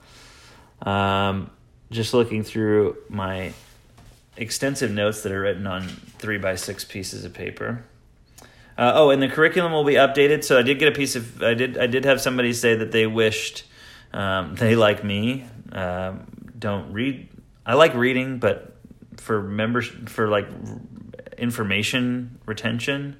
Um, 0.82 1.52
just 1.92 2.16
looking 2.16 2.42
through 2.42 2.98
my 3.08 3.54
extensive 4.38 4.92
notes 4.92 5.22
that 5.24 5.32
are 5.32 5.42
written 5.42 5.68
on 5.68 5.84
three 6.18 6.38
by 6.38 6.56
six 6.56 6.84
pieces 6.84 7.26
of 7.26 7.34
paper. 7.34 7.84
Uh, 8.78 8.92
oh, 8.96 9.10
and 9.12 9.22
the 9.22 9.28
curriculum 9.28 9.72
will 9.72 9.84
be 9.84 9.94
updated. 9.94 10.44
So 10.44 10.58
I 10.58 10.64
did 10.64 10.80
get 10.80 10.88
a 10.88 10.96
piece 10.96 11.16
of 11.16 11.44
I 11.44 11.54
did 11.54 11.78
I 11.78 11.88
did 11.88 12.06
have 12.06 12.20
somebody 12.20 12.54
say 12.54 12.76
that 12.76 12.92
they 12.92 13.06
wished 13.06 13.66
um, 14.14 14.56
they 14.60 14.76
like 14.76 15.04
me 15.04 15.46
um, 15.72 16.28
don't 16.58 16.94
read. 16.94 17.30
I 17.66 17.76
like 17.76 17.94
reading, 17.94 18.40
but 18.40 18.76
for 19.18 19.42
members 19.42 19.88
for 20.08 20.28
like 20.28 20.48
information 21.38 22.40
retention, 22.46 23.18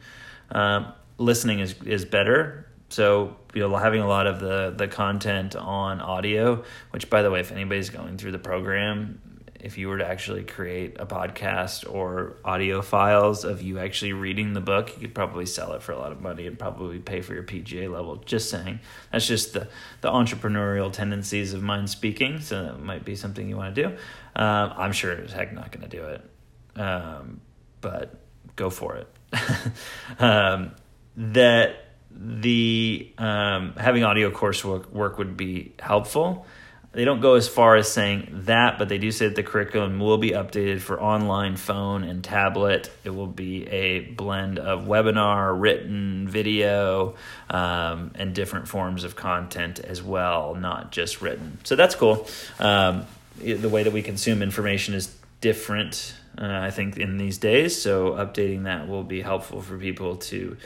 um, 0.52 0.94
listening 1.18 1.60
is 1.60 1.76
is 1.84 2.06
better. 2.06 2.68
So 2.90 3.38
you 3.54 3.62
know, 3.62 3.76
having 3.76 4.02
a 4.02 4.08
lot 4.08 4.28
of 4.28 4.40
the 4.40 4.74
the 4.76 4.88
content 4.88 5.56
on 5.56 6.00
audio, 6.02 6.64
which 6.92 7.10
by 7.10 7.22
the 7.22 7.32
way, 7.32 7.40
if 7.40 7.52
anybody's 7.52 7.90
going 7.90 8.18
through 8.18 8.32
the 8.32 8.40
program, 8.40 9.22
if 9.64 9.78
you 9.78 9.88
were 9.88 9.98
to 9.98 10.06
actually 10.06 10.44
create 10.44 10.98
a 11.00 11.06
podcast 11.06 11.90
or 11.90 12.36
audio 12.44 12.82
files 12.82 13.46
of 13.46 13.62
you 13.62 13.80
actually 13.80 14.12
reading 14.12 14.52
the 14.52 14.60
book, 14.60 14.94
you 14.94 15.00
could 15.00 15.16
probably 15.16 15.46
sell 15.46 15.72
it 15.72 15.82
for 15.82 15.94
a 15.94 15.98
lot 15.98 16.12
of 16.12 16.20
money 16.20 16.46
and 16.48 16.60
probably 16.60 17.00
pay 17.00 17.22
for 17.22 17.34
your 17.34 17.44
PGA 17.44 17.90
level. 17.90 18.18
Just 18.18 18.50
saying. 18.50 18.82
That's 19.12 19.26
just 19.26 19.54
the, 19.54 19.70
the 20.02 20.10
entrepreneurial 20.10 20.92
tendencies 20.92 21.54
of 21.54 21.64
mine 21.64 21.88
speaking. 21.88 22.42
So 22.42 22.62
that 22.62 22.80
might 22.82 23.06
be 23.06 23.16
something 23.16 23.48
you 23.48 23.56
want 23.56 23.74
to 23.74 23.84
do. 23.84 23.88
Um, 24.36 24.74
I'm 24.76 24.92
sure 24.92 25.14
it's 25.14 25.32
heck 25.32 25.54
not 25.54 25.72
going 25.72 25.90
to 25.90 25.98
do 25.98 26.04
it. 26.08 26.30
Um, 26.76 27.40
but 27.80 28.20
go 28.58 28.70
for 28.70 28.98
it. 28.98 29.08
um, 30.20 30.72
that 31.16 31.86
the 32.12 33.14
um, 33.18 33.76
having 33.78 34.04
audio 34.04 34.30
coursework 34.30 34.92
work 34.92 35.18
would 35.18 35.38
be 35.38 35.74
helpful. 35.80 36.46
They 36.94 37.06
don't 37.06 37.22
go 37.22 37.34
as 37.34 37.48
far 37.48 37.76
as 37.76 37.92
saying 37.92 38.30
that, 38.46 38.78
but 38.78 38.88
they 38.88 39.00
do 39.00 39.12
say 39.12 39.28
that 39.28 39.36
the 39.36 39.42
curriculum 39.42 40.00
will 40.00 40.20
be 40.20 40.30
updated 40.30 40.80
for 40.80 41.02
online, 41.02 41.56
phone, 41.56 42.04
and 42.04 42.24
tablet. 42.24 42.92
It 43.04 43.10
will 43.10 43.26
be 43.28 43.68
a 43.68 44.02
blend 44.02 44.60
of 44.60 44.84
webinar, 44.84 45.60
written, 45.60 46.28
video, 46.28 47.16
um, 47.50 48.12
and 48.14 48.36
different 48.36 48.68
forms 48.68 49.04
of 49.06 49.16
content 49.16 49.80
as 49.80 50.04
well, 50.04 50.54
not 50.54 50.92
just 50.92 51.20
written. 51.20 51.58
So 51.64 51.76
that's 51.76 51.96
cool. 51.96 52.28
Um, 52.60 53.08
the 53.40 53.70
way 53.70 53.82
that 53.82 53.92
we 53.92 54.04
consume 54.04 54.44
information 54.44 54.94
is 54.94 55.16
different, 55.42 56.14
uh, 56.38 56.46
I 56.46 56.70
think, 56.70 56.98
in 56.98 57.18
these 57.18 57.40
days. 57.40 57.82
So 57.82 58.12
updating 58.12 58.66
that 58.66 58.88
will 58.88 59.04
be 59.04 59.22
helpful 59.22 59.64
for 59.64 59.80
people 59.80 60.18
to 60.18 60.58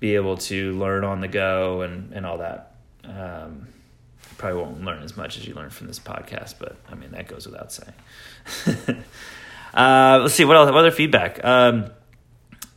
be 0.00 0.16
able 0.16 0.38
to 0.38 0.72
learn 0.72 1.04
on 1.04 1.20
the 1.20 1.28
go 1.28 1.82
and, 1.82 2.12
and 2.12 2.26
all 2.26 2.38
that. 2.38 2.74
Um, 3.04 3.68
probably 4.38 4.62
won't 4.62 4.84
learn 4.84 5.02
as 5.02 5.16
much 5.16 5.36
as 5.36 5.46
you 5.46 5.54
learn 5.54 5.70
from 5.70 5.88
this 5.88 5.98
podcast, 5.98 6.54
but 6.58 6.76
I 6.90 6.94
mean, 6.94 7.10
that 7.10 7.28
goes 7.28 7.44
without 7.44 7.72
saying. 7.72 7.92
uh, 9.74 10.20
let's 10.22 10.34
see, 10.34 10.44
what, 10.44 10.56
else, 10.56 10.70
what 10.70 10.78
other 10.78 10.92
feedback? 10.92 11.44
Um, 11.44 11.90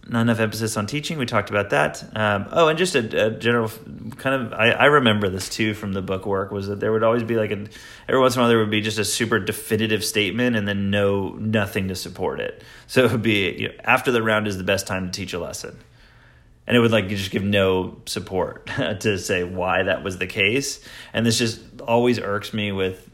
not 0.09 0.21
enough 0.21 0.39
emphasis 0.39 0.75
on 0.75 0.87
teaching. 0.87 1.19
We 1.19 1.27
talked 1.27 1.51
about 1.51 1.69
that. 1.69 2.03
Um, 2.15 2.47
oh, 2.51 2.67
and 2.67 2.77
just 2.77 2.95
a, 2.95 3.27
a, 3.27 3.31
general 3.31 3.71
kind 4.17 4.41
of, 4.41 4.53
I, 4.53 4.71
I 4.71 4.85
remember 4.85 5.29
this 5.29 5.47
too 5.47 5.75
from 5.75 5.93
the 5.93 6.01
book 6.01 6.25
work 6.25 6.51
was 6.51 6.67
that 6.67 6.79
there 6.79 6.91
would 6.91 7.03
always 7.03 7.23
be 7.23 7.35
like 7.35 7.51
an, 7.51 7.69
every 8.09 8.19
once 8.19 8.35
in 8.35 8.39
a 8.39 8.41
while 8.41 8.49
there 8.49 8.57
would 8.57 8.71
be 8.71 8.81
just 8.81 8.97
a 8.97 9.05
super 9.05 9.39
definitive 9.39 10.03
statement 10.03 10.55
and 10.55 10.67
then 10.67 10.89
no, 10.89 11.29
nothing 11.29 11.89
to 11.89 11.95
support 11.95 12.39
it. 12.39 12.63
So 12.87 13.05
it 13.05 13.11
would 13.11 13.21
be, 13.21 13.51
you 13.51 13.67
know, 13.69 13.75
after 13.83 14.11
the 14.11 14.23
round 14.23 14.47
is 14.47 14.57
the 14.57 14.63
best 14.63 14.87
time 14.87 15.11
to 15.11 15.11
teach 15.11 15.33
a 15.33 15.39
lesson 15.39 15.77
and 16.67 16.77
it 16.77 16.79
would 16.79 16.91
like 16.91 17.07
just 17.09 17.31
give 17.31 17.43
no 17.43 17.97
support 18.05 18.65
to 18.99 19.17
say 19.17 19.43
why 19.43 19.83
that 19.83 20.03
was 20.03 20.17
the 20.17 20.27
case 20.27 20.83
and 21.13 21.25
this 21.25 21.37
just 21.37 21.61
always 21.81 22.19
irks 22.19 22.53
me 22.53 22.71
with 22.71 23.09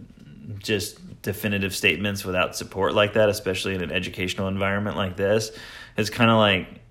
just 0.60 1.00
definitive 1.22 1.76
statements 1.76 2.24
without 2.24 2.56
support 2.56 2.94
like 2.94 3.14
that 3.14 3.30
especially 3.30 3.76
in 3.76 3.82
an 3.82 3.92
educational 3.92 4.48
environment 4.48 4.96
like 4.96 5.18
this 5.18 5.52
it's 5.98 6.10
kind 6.10 6.30
of 6.30 6.38
like 6.38 6.82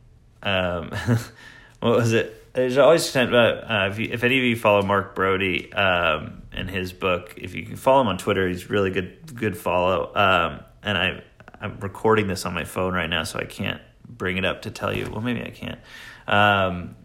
um, 0.43 0.91
what 1.81 1.97
was 1.97 2.13
it 2.13 2.47
there's 2.57 2.79
always 2.79 3.15
uh, 3.15 3.89
if, 3.91 3.99
you, 3.99 4.09
if 4.11 4.25
any 4.25 4.39
of 4.39 4.45
you 4.45 4.57
follow 4.57 4.81
Mark 4.81 5.15
Broadie 5.15 5.77
um, 5.77 6.43
and 6.53 6.71
his 6.71 6.95
book, 6.95 7.35
if 7.37 7.55
you 7.55 7.67
can 7.67 7.77
follow 7.77 8.01
him 8.01 8.09
on 8.09 8.17
Twitter, 8.17 8.49
he's 8.49 8.71
really 8.71 8.91
good 8.91 9.37
good 9.37 9.59
follow. 9.59 10.11
Um, 10.15 10.61
and 10.83 10.97
I 10.97 11.23
I'm 11.61 11.79
recording 11.81 12.29
this 12.29 12.47
on 12.47 12.55
my 12.55 12.65
phone 12.65 12.95
right 12.95 13.11
now, 13.11 13.25
so 13.25 13.39
I 13.39 13.45
can't 13.45 13.83
bring 14.09 14.39
it 14.39 14.47
up 14.47 14.63
to 14.63 14.71
tell 14.71 14.97
you. 14.97 15.07
Well, 15.11 15.21
maybe 15.21 15.43
I 15.43 15.51
can't 15.51 15.79
um, 16.27 16.97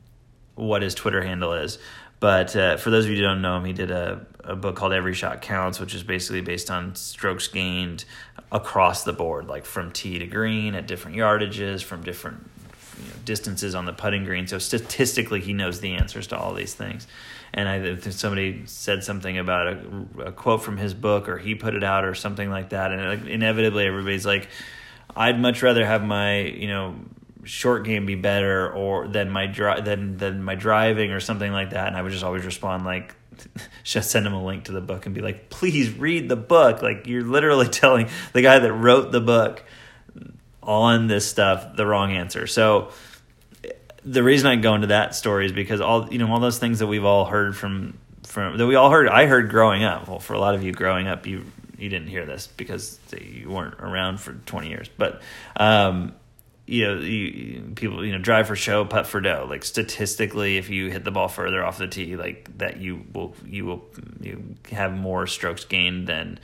what 0.55 0.81
his 0.81 0.95
Twitter 0.95 1.21
handle 1.23 1.53
is. 1.53 1.77
But 2.21 2.55
uh, 2.55 2.77
for 2.77 2.91
those 2.91 3.05
of 3.05 3.11
you 3.11 3.17
who 3.17 3.23
don't 3.23 3.41
know 3.41 3.57
him, 3.57 3.65
he 3.65 3.73
did 3.73 3.89
a, 3.89 4.25
a 4.43 4.55
book 4.55 4.75
called 4.75 4.93
Every 4.93 5.15
Shot 5.15 5.41
Counts, 5.41 5.79
which 5.79 5.95
is 5.95 6.03
basically 6.03 6.41
based 6.41 6.69
on 6.69 6.93
strokes 6.95 7.47
gained 7.47 8.05
across 8.51 9.03
the 9.03 9.13
board, 9.13 9.47
like 9.47 9.65
from 9.65 9.91
tee 9.91 10.19
to 10.19 10.27
green 10.27 10.75
at 10.75 10.85
different 10.85 11.17
yardages, 11.17 11.83
from 11.83 12.03
different 12.03 12.47
you 12.99 13.05
know, 13.05 13.15
distances 13.25 13.73
on 13.73 13.85
the 13.85 13.93
putting 13.93 14.23
green. 14.23 14.45
So 14.45 14.59
statistically, 14.59 15.41
he 15.41 15.53
knows 15.53 15.79
the 15.79 15.93
answers 15.93 16.27
to 16.27 16.37
all 16.37 16.53
these 16.53 16.75
things. 16.75 17.07
And 17.53 17.67
I, 17.67 17.97
somebody 18.11 18.63
said 18.65 19.03
something 19.03 19.37
about 19.39 19.67
a, 19.67 20.05
a, 20.25 20.31
quote 20.31 20.61
from 20.61 20.77
his 20.77 20.93
book, 20.93 21.27
or 21.27 21.39
he 21.39 21.55
put 21.55 21.73
it 21.73 21.83
out, 21.83 22.05
or 22.05 22.13
something 22.13 22.49
like 22.49 22.69
that, 22.69 22.91
and 22.91 23.27
inevitably 23.27 23.85
everybody's 23.85 24.25
like, 24.25 24.47
"I'd 25.17 25.37
much 25.37 25.61
rather 25.61 25.85
have 25.85 26.01
my 26.01 26.39
you 26.43 26.67
know 26.67 26.95
short 27.43 27.85
game 27.85 28.05
be 28.05 28.15
better 28.15 28.71
or 28.71 29.07
than 29.07 29.29
my 29.29 29.47
dri- 29.47 29.81
than 29.81 30.17
than 30.17 30.43
my 30.43 30.55
driving 30.55 31.11
or 31.11 31.19
something 31.19 31.51
like 31.51 31.71
that. 31.71 31.87
And 31.87 31.97
i 31.97 32.01
would 32.01 32.11
just 32.11 32.23
always 32.23 32.45
respond 32.45 32.85
like 32.85 33.15
just 33.83 34.11
send 34.11 34.25
him 34.25 34.33
a 34.33 34.43
link 34.43 34.65
to 34.65 34.71
the 34.71 34.81
book 34.81 35.05
and 35.05 35.15
be 35.15 35.21
like 35.21 35.49
please 35.49 35.91
read 35.97 36.29
the 36.29 36.35
book. 36.35 36.81
Like 36.81 37.07
you're 37.07 37.23
literally 37.23 37.67
telling 37.69 38.09
the 38.33 38.41
guy 38.41 38.59
that 38.59 38.73
wrote 38.73 39.11
the 39.11 39.21
book 39.21 39.63
on 40.61 41.07
this 41.07 41.27
stuff 41.27 41.75
the 41.75 41.85
wrong 41.85 42.11
answer. 42.11 42.47
So 42.47 42.91
the 44.03 44.23
reason 44.23 44.47
i 44.47 44.55
go 44.55 44.73
into 44.73 44.87
that 44.87 45.13
story 45.13 45.45
is 45.45 45.51
because 45.51 45.79
all 45.79 46.11
you 46.11 46.17
know 46.17 46.31
all 46.31 46.39
those 46.39 46.57
things 46.57 46.79
that 46.79 46.87
we've 46.87 47.05
all 47.05 47.25
heard 47.25 47.55
from 47.55 47.95
from 48.23 48.57
that 48.57 48.65
we 48.65 48.73
all 48.73 48.89
heard 48.89 49.07
i 49.07 49.25
heard 49.25 49.49
growing 49.49 49.83
up. 49.83 50.07
Well 50.07 50.19
for 50.19 50.33
a 50.33 50.39
lot 50.39 50.55
of 50.55 50.63
you 50.63 50.71
growing 50.71 51.07
up 51.07 51.25
you 51.27 51.45
you 51.77 51.89
didn't 51.89 52.07
hear 52.07 52.25
this 52.25 52.47
because 52.57 52.99
you 53.19 53.49
weren't 53.49 53.73
around 53.79 54.19
for 54.19 54.33
20 54.33 54.69
years. 54.69 54.87
But 54.95 55.21
um 55.55 56.13
you 56.71 56.87
know, 56.87 57.01
you, 57.01 57.73
people, 57.75 58.05
you 58.05 58.13
know, 58.13 58.17
drive 58.17 58.47
for 58.47 58.55
show, 58.55 58.85
putt 58.85 59.05
for 59.05 59.19
dough. 59.19 59.45
Like 59.49 59.65
statistically, 59.65 60.55
if 60.55 60.69
you 60.69 60.89
hit 60.89 61.03
the 61.03 61.11
ball 61.11 61.27
further 61.27 61.61
off 61.61 61.77
the 61.77 61.87
tee, 61.87 62.15
like 62.15 62.57
that, 62.59 62.77
you 62.77 63.03
will, 63.11 63.35
you 63.45 63.65
will, 63.65 63.83
you 64.21 64.55
have 64.71 64.93
more 64.93 65.27
strokes 65.27 65.65
gained 65.65 66.07
than, 66.07 66.39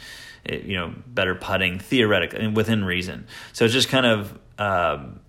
you 0.46 0.76
know, 0.76 0.94
better 1.08 1.34
putting 1.34 1.80
theoretically 1.80 2.46
within 2.50 2.84
reason. 2.84 3.26
So 3.54 3.64
it's 3.64 3.74
just 3.74 3.88
kind 3.88 4.06
of 4.06 4.38
um, 4.60 5.22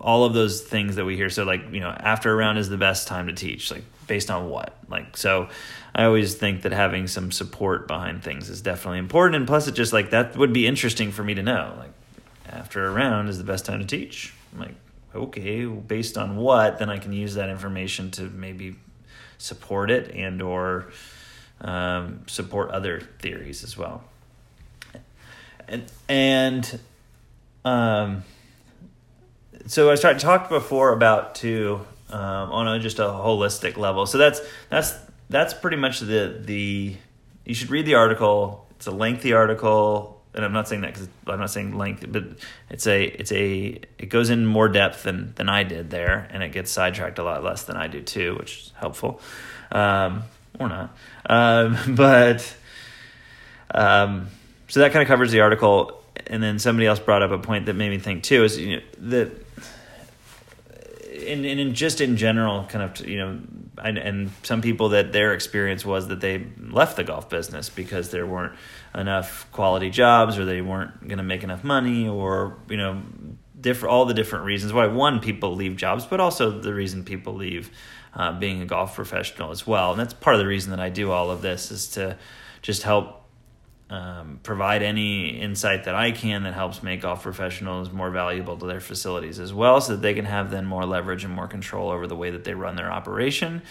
all 0.00 0.24
of 0.24 0.34
those 0.34 0.60
things 0.60 0.96
that 0.96 1.04
we 1.04 1.14
hear. 1.14 1.30
So 1.30 1.44
like, 1.44 1.72
you 1.72 1.78
know, 1.78 1.90
after 1.90 2.32
a 2.32 2.34
round 2.34 2.58
is 2.58 2.68
the 2.68 2.76
best 2.76 3.06
time 3.06 3.28
to 3.28 3.32
teach. 3.32 3.70
Like 3.70 3.84
based 4.08 4.28
on 4.28 4.48
what? 4.50 4.76
Like 4.88 5.16
so. 5.16 5.48
I 5.94 6.04
always 6.04 6.34
think 6.34 6.60
that 6.62 6.72
having 6.72 7.06
some 7.06 7.32
support 7.32 7.88
behind 7.88 8.22
things 8.22 8.50
is 8.50 8.60
definitely 8.60 8.98
important, 8.98 9.36
and 9.36 9.46
plus, 9.46 9.66
it 9.66 9.72
just 9.72 9.94
like 9.94 10.10
that 10.10 10.36
would 10.36 10.52
be 10.52 10.66
interesting 10.66 11.10
for 11.10 11.24
me 11.24 11.32
to 11.32 11.42
know. 11.42 11.74
Like 11.78 11.92
after 12.56 12.86
a 12.86 12.90
round 12.90 13.28
is 13.28 13.38
the 13.38 13.44
best 13.44 13.64
time 13.64 13.80
to 13.80 13.86
teach. 13.86 14.32
I'm 14.52 14.60
like, 14.60 14.74
okay, 15.14 15.66
based 15.66 16.16
on 16.16 16.36
what? 16.36 16.78
Then 16.78 16.90
I 16.90 16.98
can 16.98 17.12
use 17.12 17.34
that 17.34 17.48
information 17.48 18.10
to 18.12 18.22
maybe 18.22 18.76
support 19.38 19.90
it 19.90 20.14
and 20.14 20.40
or 20.40 20.90
um, 21.60 22.22
support 22.26 22.70
other 22.70 23.00
theories 23.20 23.62
as 23.62 23.76
well. 23.76 24.04
And 25.68 25.90
and 26.08 26.80
um, 27.64 28.24
so 29.66 29.90
I 29.90 29.96
started 29.96 30.20
talked 30.20 30.48
before 30.48 30.92
about 30.92 31.34
too 31.34 31.80
um, 32.10 32.52
on 32.52 32.68
a, 32.68 32.78
just 32.78 32.98
a 32.98 33.02
holistic 33.02 33.76
level. 33.76 34.06
So 34.06 34.18
that's 34.18 34.40
that's 34.68 34.94
that's 35.28 35.54
pretty 35.54 35.76
much 35.76 36.00
the 36.00 36.40
the 36.40 36.96
you 37.44 37.54
should 37.54 37.70
read 37.70 37.86
the 37.86 37.94
article. 37.94 38.66
It's 38.76 38.86
a 38.86 38.92
lengthy 38.92 39.32
article 39.32 40.15
and 40.36 40.44
I'm 40.44 40.52
not 40.52 40.68
saying 40.68 40.82
that 40.82 40.92
because 40.92 41.08
I'm 41.26 41.40
not 41.40 41.50
saying 41.50 41.76
length, 41.76 42.04
but 42.08 42.24
it's 42.68 42.86
a 42.86 43.04
it's 43.04 43.32
a 43.32 43.80
it 43.98 44.10
goes 44.10 44.28
in 44.28 44.44
more 44.44 44.68
depth 44.68 45.02
than 45.02 45.32
than 45.36 45.48
I 45.48 45.62
did 45.62 45.90
there, 45.90 46.28
and 46.30 46.42
it 46.42 46.52
gets 46.52 46.70
sidetracked 46.70 47.18
a 47.18 47.24
lot 47.24 47.42
less 47.42 47.64
than 47.64 47.76
I 47.76 47.86
do 47.88 48.02
too, 48.02 48.36
which 48.38 48.58
is 48.58 48.72
helpful, 48.76 49.20
um, 49.72 50.24
or 50.60 50.68
not. 50.68 50.96
Um, 51.24 51.78
but 51.96 52.54
um, 53.74 54.28
so 54.68 54.80
that 54.80 54.92
kind 54.92 55.02
of 55.02 55.08
covers 55.08 55.32
the 55.32 55.40
article, 55.40 56.02
and 56.26 56.42
then 56.42 56.58
somebody 56.58 56.86
else 56.86 57.00
brought 57.00 57.22
up 57.22 57.30
a 57.30 57.38
point 57.38 57.66
that 57.66 57.74
made 57.74 57.88
me 57.88 57.98
think 57.98 58.22
too 58.22 58.44
is 58.44 58.58
you 58.58 58.76
know 58.76 58.82
that. 58.98 59.32
in, 61.12 61.44
and 61.46 61.58
in 61.58 61.74
just 61.74 62.02
in 62.02 62.18
general, 62.18 62.64
kind 62.64 62.84
of 62.84 63.06
you 63.06 63.16
know, 63.16 63.38
and, 63.82 63.98
and 63.98 64.30
some 64.42 64.62
people 64.62 64.90
that 64.90 65.12
their 65.12 65.32
experience 65.32 65.84
was 65.84 66.08
that 66.08 66.20
they 66.20 66.46
left 66.58 66.96
the 66.96 67.04
golf 67.04 67.28
business 67.28 67.68
because 67.68 68.10
there 68.10 68.26
weren't 68.26 68.54
enough 68.94 69.50
quality 69.52 69.90
jobs 69.90 70.38
or 70.38 70.44
they 70.44 70.60
weren't 70.62 71.06
going 71.06 71.18
to 71.18 71.24
make 71.24 71.42
enough 71.44 71.62
money 71.62 72.08
or 72.08 72.56
you 72.68 72.76
know 72.76 73.02
different 73.60 73.92
all 73.92 74.04
the 74.04 74.14
different 74.14 74.44
reasons 74.44 74.72
why 74.72 74.86
one 74.86 75.20
people 75.20 75.54
leave 75.54 75.76
jobs 75.76 76.06
but 76.06 76.20
also 76.20 76.50
the 76.50 76.74
reason 76.74 77.04
people 77.04 77.34
leave 77.34 77.70
uh, 78.14 78.32
being 78.32 78.62
a 78.62 78.66
golf 78.66 78.94
professional 78.94 79.50
as 79.50 79.66
well. 79.66 79.90
And 79.90 80.00
that's 80.00 80.14
part 80.14 80.34
of 80.34 80.40
the 80.40 80.46
reason 80.46 80.70
that 80.70 80.80
i 80.80 80.88
do 80.88 81.10
all 81.10 81.30
of 81.30 81.42
this 81.42 81.70
is 81.70 81.88
to 81.88 82.16
just 82.62 82.82
help 82.82 83.25
um, 83.88 84.40
provide 84.42 84.82
any 84.82 85.40
insight 85.40 85.84
that 85.84 85.94
i 85.94 86.10
can 86.10 86.42
that 86.42 86.54
helps 86.54 86.82
make 86.82 87.02
golf 87.02 87.22
professionals 87.22 87.92
more 87.92 88.10
valuable 88.10 88.56
to 88.56 88.66
their 88.66 88.80
facilities 88.80 89.38
as 89.38 89.54
well 89.54 89.80
so 89.80 89.92
that 89.92 90.02
they 90.02 90.14
can 90.14 90.24
have 90.24 90.50
then 90.50 90.66
more 90.66 90.84
leverage 90.84 91.24
and 91.24 91.32
more 91.32 91.46
control 91.46 91.90
over 91.90 92.06
the 92.06 92.16
way 92.16 92.30
that 92.30 92.44
they 92.44 92.54
run 92.54 92.74
their 92.76 92.90
operation 92.90 93.62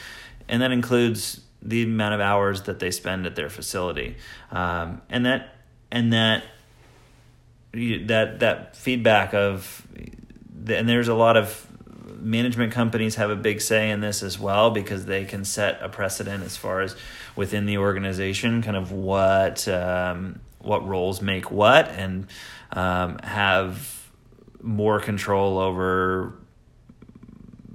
and 0.47 0.61
that 0.61 0.71
includes 0.71 1.41
the 1.65 1.83
amount 1.83 2.13
of 2.13 2.21
hours 2.21 2.63
that 2.63 2.79
they 2.79 2.91
spend 2.91 3.25
at 3.25 3.35
their 3.35 3.49
facility, 3.49 4.15
um, 4.51 5.01
and 5.09 5.25
that 5.25 5.55
and 5.91 6.13
that 6.13 6.43
that 7.73 8.39
that 8.39 8.75
feedback 8.75 9.33
of 9.33 9.85
and 10.67 10.87
there's 10.87 11.07
a 11.07 11.15
lot 11.15 11.35
of 11.35 11.67
management 12.05 12.71
companies 12.71 13.15
have 13.15 13.29
a 13.29 13.35
big 13.35 13.61
say 13.61 13.89
in 13.89 14.01
this 14.01 14.21
as 14.21 14.39
well 14.39 14.71
because 14.71 15.05
they 15.05 15.25
can 15.25 15.43
set 15.43 15.81
a 15.81 15.89
precedent 15.89 16.43
as 16.43 16.55
far 16.55 16.81
as 16.81 16.95
within 17.35 17.65
the 17.65 17.77
organization 17.77 18.61
kind 18.61 18.77
of 18.77 18.91
what 18.91 19.67
um, 19.67 20.39
what 20.59 20.87
roles 20.87 21.21
make 21.21 21.51
what 21.51 21.87
and 21.89 22.27
um, 22.71 23.17
have 23.19 24.09
more 24.61 24.99
control 24.99 25.59
over 25.59 26.33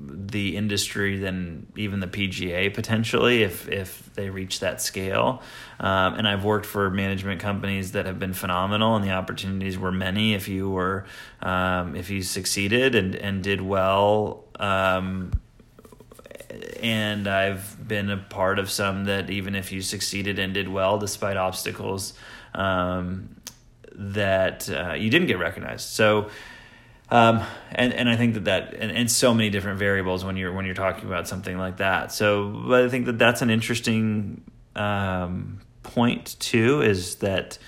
the 0.03 0.57
industry 0.57 1.19
than 1.19 1.67
even 1.77 2.01
the 2.01 2.07
PGA 2.07 2.73
potentially 2.73 3.43
if 3.43 3.69
if 3.69 4.13
they 4.15 4.31
reach 4.31 4.61
that 4.61 4.81
scale. 4.81 5.43
Um, 5.79 6.15
and 6.15 6.27
I've 6.27 6.45
worked 6.45 6.67
for 6.67 6.91
management 6.91 7.41
companies 7.41 7.93
that 7.93 8.07
have 8.07 8.19
been 8.19 8.33
phenomenal, 8.33 8.97
and 8.97 9.05
the 9.05 9.13
opportunities 9.13 9.79
were 9.79 9.93
many. 9.93 10.35
If 10.35 10.49
you 10.49 10.71
were 10.71 11.05
um, 11.43 11.97
if 11.97 12.11
you 12.11 12.23
succeeded 12.23 12.95
and 12.95 13.15
and 13.15 13.43
did 13.43 13.61
well. 13.61 14.45
Um, 14.59 15.33
and 16.83 17.29
I've 17.29 17.77
been 17.87 18.11
a 18.11 18.17
part 18.17 18.59
of 18.59 18.71
some 18.71 19.05
that 19.05 19.31
even 19.31 19.55
if 19.55 19.71
you 19.71 19.83
succeeded 19.83 20.39
and 20.39 20.53
did 20.53 20.69
well 20.69 20.99
despite 20.99 21.37
obstacles, 21.37 22.13
um, 22.55 23.37
that 23.93 24.69
uh, 24.69 24.95
you 24.95 25.11
didn't 25.11 25.29
get 25.29 25.39
recognized. 25.39 25.89
So 25.89 26.31
um, 27.11 27.42
and 27.73 27.92
and 27.92 28.09
I 28.09 28.16
think 28.16 28.35
that 28.35 28.44
that 28.44 28.75
and, 28.75 28.92
and 28.92 29.11
so 29.11 29.35
many 29.35 29.51
different 29.51 29.79
variables 29.79 30.25
when 30.25 30.37
you're 30.37 30.53
when 30.53 30.64
you're 30.64 30.75
talking 30.75 31.07
about 31.07 31.27
something 31.27 31.59
like 31.59 31.79
that. 31.79 32.12
So, 32.12 32.49
but 32.68 32.85
I 32.85 32.88
think 32.88 33.07
that 33.07 33.18
that's 33.18 33.42
an 33.42 33.51
interesting 33.51 34.42
um, 34.77 35.61
point 35.83 36.38
too. 36.38 36.83
Is 36.83 37.16
that 37.16 37.59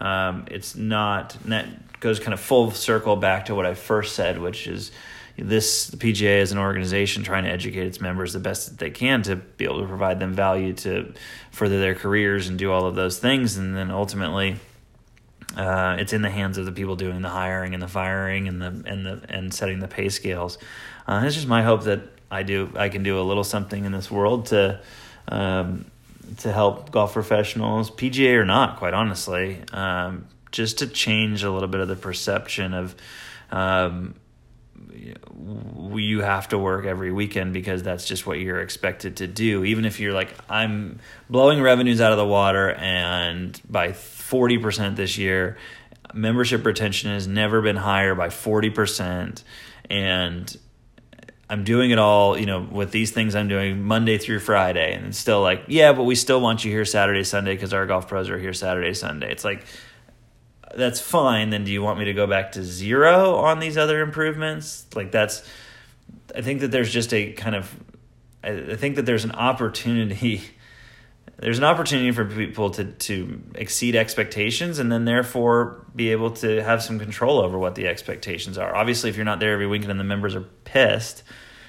um, 0.00 0.46
it's 0.50 0.74
not 0.74 1.36
that 1.46 2.00
goes 2.00 2.18
kind 2.18 2.34
of 2.34 2.40
full 2.40 2.70
circle 2.70 3.16
back 3.16 3.46
to 3.46 3.54
what 3.54 3.66
I 3.66 3.74
first 3.74 4.14
said, 4.14 4.40
which 4.40 4.66
is 4.66 4.90
this 5.36 5.86
the 5.86 5.96
PGA 5.96 6.40
is 6.40 6.50
an 6.50 6.58
organization 6.58 7.22
trying 7.22 7.44
to 7.44 7.50
educate 7.50 7.86
its 7.86 8.00
members 8.00 8.32
the 8.32 8.40
best 8.40 8.68
that 8.68 8.78
they 8.78 8.90
can 8.90 9.22
to 9.22 9.36
be 9.36 9.64
able 9.64 9.80
to 9.80 9.86
provide 9.86 10.18
them 10.18 10.32
value 10.32 10.72
to 10.72 11.12
further 11.52 11.78
their 11.78 11.94
careers 11.94 12.48
and 12.48 12.58
do 12.58 12.72
all 12.72 12.86
of 12.86 12.96
those 12.96 13.18
things, 13.18 13.56
and 13.56 13.76
then 13.76 13.92
ultimately 13.92 14.56
uh, 15.56 15.96
it's 15.98 16.12
in 16.12 16.22
the 16.22 16.30
hands 16.30 16.58
of 16.58 16.66
the 16.66 16.72
people 16.72 16.96
doing 16.96 17.22
the 17.22 17.28
hiring 17.28 17.74
and 17.74 17.82
the 17.82 17.88
firing 17.88 18.48
and 18.48 18.60
the 18.60 18.84
and 18.86 19.06
the 19.06 19.20
and 19.28 19.52
setting 19.52 19.80
the 19.80 19.88
pay 19.88 20.08
scales. 20.08 20.58
Uh, 21.06 21.22
it's 21.24 21.34
just 21.34 21.48
my 21.48 21.62
hope 21.62 21.84
that 21.84 22.00
I 22.30 22.42
do 22.42 22.70
I 22.76 22.88
can 22.88 23.02
do 23.02 23.18
a 23.20 23.22
little 23.22 23.44
something 23.44 23.84
in 23.84 23.92
this 23.92 24.10
world 24.10 24.46
to 24.46 24.80
um, 25.28 25.86
to 26.38 26.52
help 26.52 26.90
golf 26.90 27.14
professionals, 27.14 27.90
PGA 27.90 28.34
or 28.34 28.44
not, 28.44 28.76
quite 28.76 28.94
honestly, 28.94 29.62
um, 29.72 30.26
just 30.52 30.78
to 30.78 30.86
change 30.86 31.42
a 31.42 31.50
little 31.50 31.68
bit 31.68 31.80
of 31.80 31.88
the 31.88 31.96
perception 31.96 32.74
of. 32.74 32.94
Um, 33.50 34.14
you 35.94 36.20
have 36.20 36.48
to 36.48 36.58
work 36.58 36.84
every 36.84 37.12
weekend 37.12 37.52
because 37.52 37.82
that's 37.82 38.04
just 38.04 38.26
what 38.26 38.38
you're 38.38 38.60
expected 38.60 39.16
to 39.18 39.26
do. 39.26 39.64
Even 39.64 39.84
if 39.84 40.00
you're 40.00 40.12
like, 40.12 40.34
I'm 40.48 41.00
blowing 41.30 41.60
revenues 41.60 42.00
out 42.00 42.12
of 42.12 42.18
the 42.18 42.26
water, 42.26 42.72
and 42.72 43.60
by 43.68 43.92
40% 44.28 44.96
this 44.96 45.18
year. 45.18 45.56
Membership 46.14 46.64
retention 46.64 47.10
has 47.10 47.26
never 47.26 47.60
been 47.60 47.76
higher 47.76 48.14
by 48.14 48.28
40%. 48.28 49.42
And 49.90 50.56
I'm 51.50 51.64
doing 51.64 51.90
it 51.90 51.98
all, 51.98 52.38
you 52.38 52.46
know, 52.46 52.60
with 52.60 52.90
these 52.90 53.10
things 53.10 53.34
I'm 53.34 53.48
doing 53.48 53.82
Monday 53.82 54.18
through 54.18 54.40
Friday. 54.40 54.94
And 54.94 55.06
it's 55.06 55.18
still 55.18 55.40
like, 55.40 55.64
yeah, 55.66 55.92
but 55.92 56.04
we 56.04 56.14
still 56.14 56.40
want 56.40 56.64
you 56.64 56.70
here 56.70 56.84
Saturday, 56.84 57.24
Sunday 57.24 57.54
because 57.54 57.72
our 57.72 57.86
golf 57.86 58.08
pros 58.08 58.28
are 58.28 58.38
here 58.38 58.52
Saturday, 58.52 58.92
Sunday. 58.92 59.30
It's 59.32 59.44
like, 59.44 59.64
that's 60.76 61.00
fine. 61.00 61.50
Then 61.50 61.64
do 61.64 61.72
you 61.72 61.82
want 61.82 61.98
me 61.98 62.04
to 62.06 62.12
go 62.12 62.26
back 62.26 62.52
to 62.52 62.62
zero 62.62 63.36
on 63.36 63.60
these 63.60 63.78
other 63.78 64.02
improvements? 64.02 64.86
Like, 64.94 65.10
that's, 65.10 65.42
I 66.34 66.42
think 66.42 66.60
that 66.60 66.70
there's 66.70 66.92
just 66.92 67.14
a 67.14 67.32
kind 67.32 67.54
of, 67.54 67.74
I 68.44 68.76
think 68.76 68.96
that 68.96 69.06
there's 69.06 69.24
an 69.24 69.32
opportunity 69.32 70.42
there's 71.40 71.58
an 71.58 71.64
opportunity 71.64 72.10
for 72.10 72.24
people 72.24 72.70
to 72.70 72.84
to 72.84 73.40
exceed 73.54 73.94
expectations 73.94 74.78
and 74.78 74.90
then 74.90 75.04
therefore 75.04 75.86
be 75.94 76.10
able 76.10 76.32
to 76.32 76.62
have 76.62 76.82
some 76.82 76.98
control 76.98 77.38
over 77.38 77.58
what 77.58 77.74
the 77.74 77.86
expectations 77.86 78.58
are. 78.58 78.74
Obviously, 78.74 79.10
if 79.10 79.16
you're 79.16 79.24
not 79.24 79.38
there 79.38 79.52
every 79.52 79.66
weekend 79.66 79.90
and 79.90 80.00
the 80.00 80.04
members 80.04 80.34
are 80.34 80.44
pissed, 80.64 81.22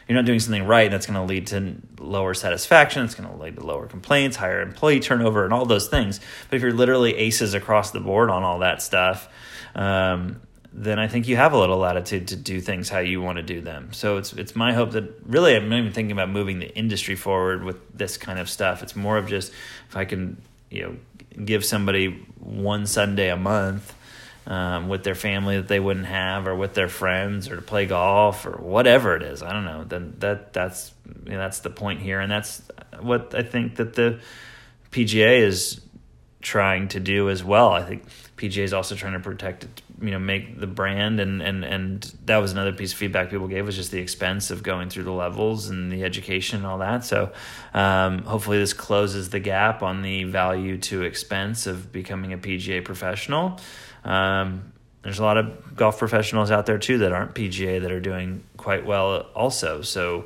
you're 0.07 0.15
not 0.15 0.25
doing 0.25 0.39
something 0.39 0.65
right. 0.65 0.89
That's 0.89 1.05
going 1.05 1.19
to 1.19 1.23
lead 1.23 1.47
to 1.47 1.75
lower 1.99 2.33
satisfaction. 2.33 3.05
It's 3.05 3.13
going 3.13 3.29
to 3.29 3.35
lead 3.35 3.57
to 3.57 3.65
lower 3.65 3.85
complaints, 3.85 4.37
higher 4.37 4.61
employee 4.61 5.01
turnover, 5.01 5.45
and 5.45 5.53
all 5.53 5.65
those 5.65 5.87
things. 5.87 6.19
But 6.49 6.55
if 6.55 6.61
you're 6.63 6.73
literally 6.73 7.15
aces 7.15 7.53
across 7.53 7.91
the 7.91 7.99
board 7.99 8.31
on 8.31 8.41
all 8.41 8.59
that 8.59 8.81
stuff, 8.81 9.29
um, 9.75 10.41
then 10.71 10.99
I 10.99 11.07
think 11.07 11.27
you 11.27 11.35
have 11.35 11.53
a 11.53 11.57
little 11.57 11.77
latitude 11.77 12.27
to 12.29 12.35
do 12.35 12.61
things 12.61 12.89
how 12.89 12.99
you 12.99 13.21
want 13.21 13.37
to 13.37 13.43
do 13.43 13.61
them. 13.61 13.91
So 13.91 14.17
it's 14.17 14.33
it's 14.33 14.55
my 14.55 14.73
hope 14.73 14.91
that 14.91 15.03
really 15.25 15.55
I'm 15.55 15.69
not 15.69 15.79
even 15.79 15.93
thinking 15.93 16.11
about 16.11 16.29
moving 16.29 16.59
the 16.59 16.73
industry 16.75 17.15
forward 17.15 17.63
with 17.63 17.77
this 17.97 18.17
kind 18.17 18.39
of 18.39 18.49
stuff. 18.49 18.83
It's 18.83 18.95
more 18.95 19.17
of 19.17 19.27
just 19.27 19.51
if 19.89 19.97
I 19.97 20.05
can 20.05 20.41
you 20.69 20.83
know 20.83 21.43
give 21.43 21.65
somebody 21.65 22.25
one 22.39 22.85
Sunday 22.85 23.29
a 23.29 23.37
month 23.37 23.95
um, 24.45 24.89
with 24.89 25.03
their 25.03 25.15
family 25.15 25.57
that 25.57 25.67
they 25.67 25.79
wouldn't 25.79 26.07
have, 26.07 26.47
or 26.47 26.55
with 26.55 26.73
their 26.73 26.87
friends, 26.87 27.49
or 27.49 27.55
to 27.55 27.61
play 27.61 27.85
golf, 27.85 28.45
or 28.45 28.57
whatever 28.57 29.15
it 29.15 29.21
is. 29.21 29.43
I 29.43 29.53
don't 29.53 29.65
know. 29.65 29.83
Then 29.83 30.15
that 30.19 30.53
that's 30.53 30.91
you 31.25 31.33
know, 31.33 31.37
that's 31.37 31.59
the 31.59 31.69
point 31.69 32.01
here, 32.01 32.19
and 32.19 32.31
that's 32.31 32.61
what 32.99 33.33
I 33.35 33.43
think 33.43 33.75
that 33.75 33.93
the 33.93 34.19
PGA 34.91 35.41
is 35.41 35.81
trying 36.41 36.87
to 36.89 36.99
do 36.99 37.29
as 37.29 37.43
well. 37.43 37.69
I 37.69 37.83
think 37.83 38.07
PGA 38.37 38.63
is 38.63 38.73
also 38.73 38.95
trying 38.95 39.13
to 39.13 39.19
protect 39.19 39.67
you 40.01 40.11
know, 40.11 40.19
make 40.19 40.59
the 40.59 40.67
brand 40.67 41.19
and 41.19 41.41
and 41.41 41.63
and 41.63 42.13
that 42.25 42.37
was 42.37 42.51
another 42.51 42.73
piece 42.73 42.91
of 42.91 42.97
feedback 42.97 43.29
people 43.29 43.47
gave 43.47 43.65
was 43.65 43.75
just 43.75 43.91
the 43.91 43.99
expense 43.99 44.51
of 44.51 44.63
going 44.63 44.89
through 44.89 45.03
the 45.03 45.11
levels 45.11 45.69
and 45.69 45.91
the 45.91 46.03
education 46.03 46.57
and 46.57 46.65
all 46.65 46.77
that. 46.79 47.03
So 47.05 47.31
um, 47.73 48.23
hopefully 48.23 48.59
this 48.59 48.73
closes 48.73 49.29
the 49.29 49.39
gap 49.39 49.83
on 49.83 50.01
the 50.01 50.23
value 50.23 50.77
to 50.77 51.03
expense 51.03 51.67
of 51.67 51.91
becoming 51.91 52.33
a 52.33 52.37
PGA 52.37 52.83
professional. 52.83 53.59
Um, 54.03 54.73
there's 55.01 55.19
a 55.19 55.23
lot 55.23 55.37
of 55.37 55.75
golf 55.75 55.97
professionals 55.97 56.51
out 56.51 56.65
there 56.65 56.77
too 56.77 56.99
that 56.99 57.11
aren't 57.11 57.33
PGA 57.33 57.81
that 57.81 57.91
are 57.91 58.01
doing 58.01 58.43
quite 58.57 58.85
well 58.85 59.27
also. 59.33 59.81
So 59.81 60.25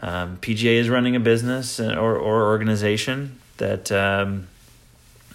um, 0.00 0.36
PGA 0.38 0.74
is 0.74 0.88
running 0.88 1.16
a 1.16 1.20
business 1.20 1.80
or 1.80 2.16
or 2.16 2.46
organization 2.46 3.38
that 3.58 3.92
um, 3.92 4.48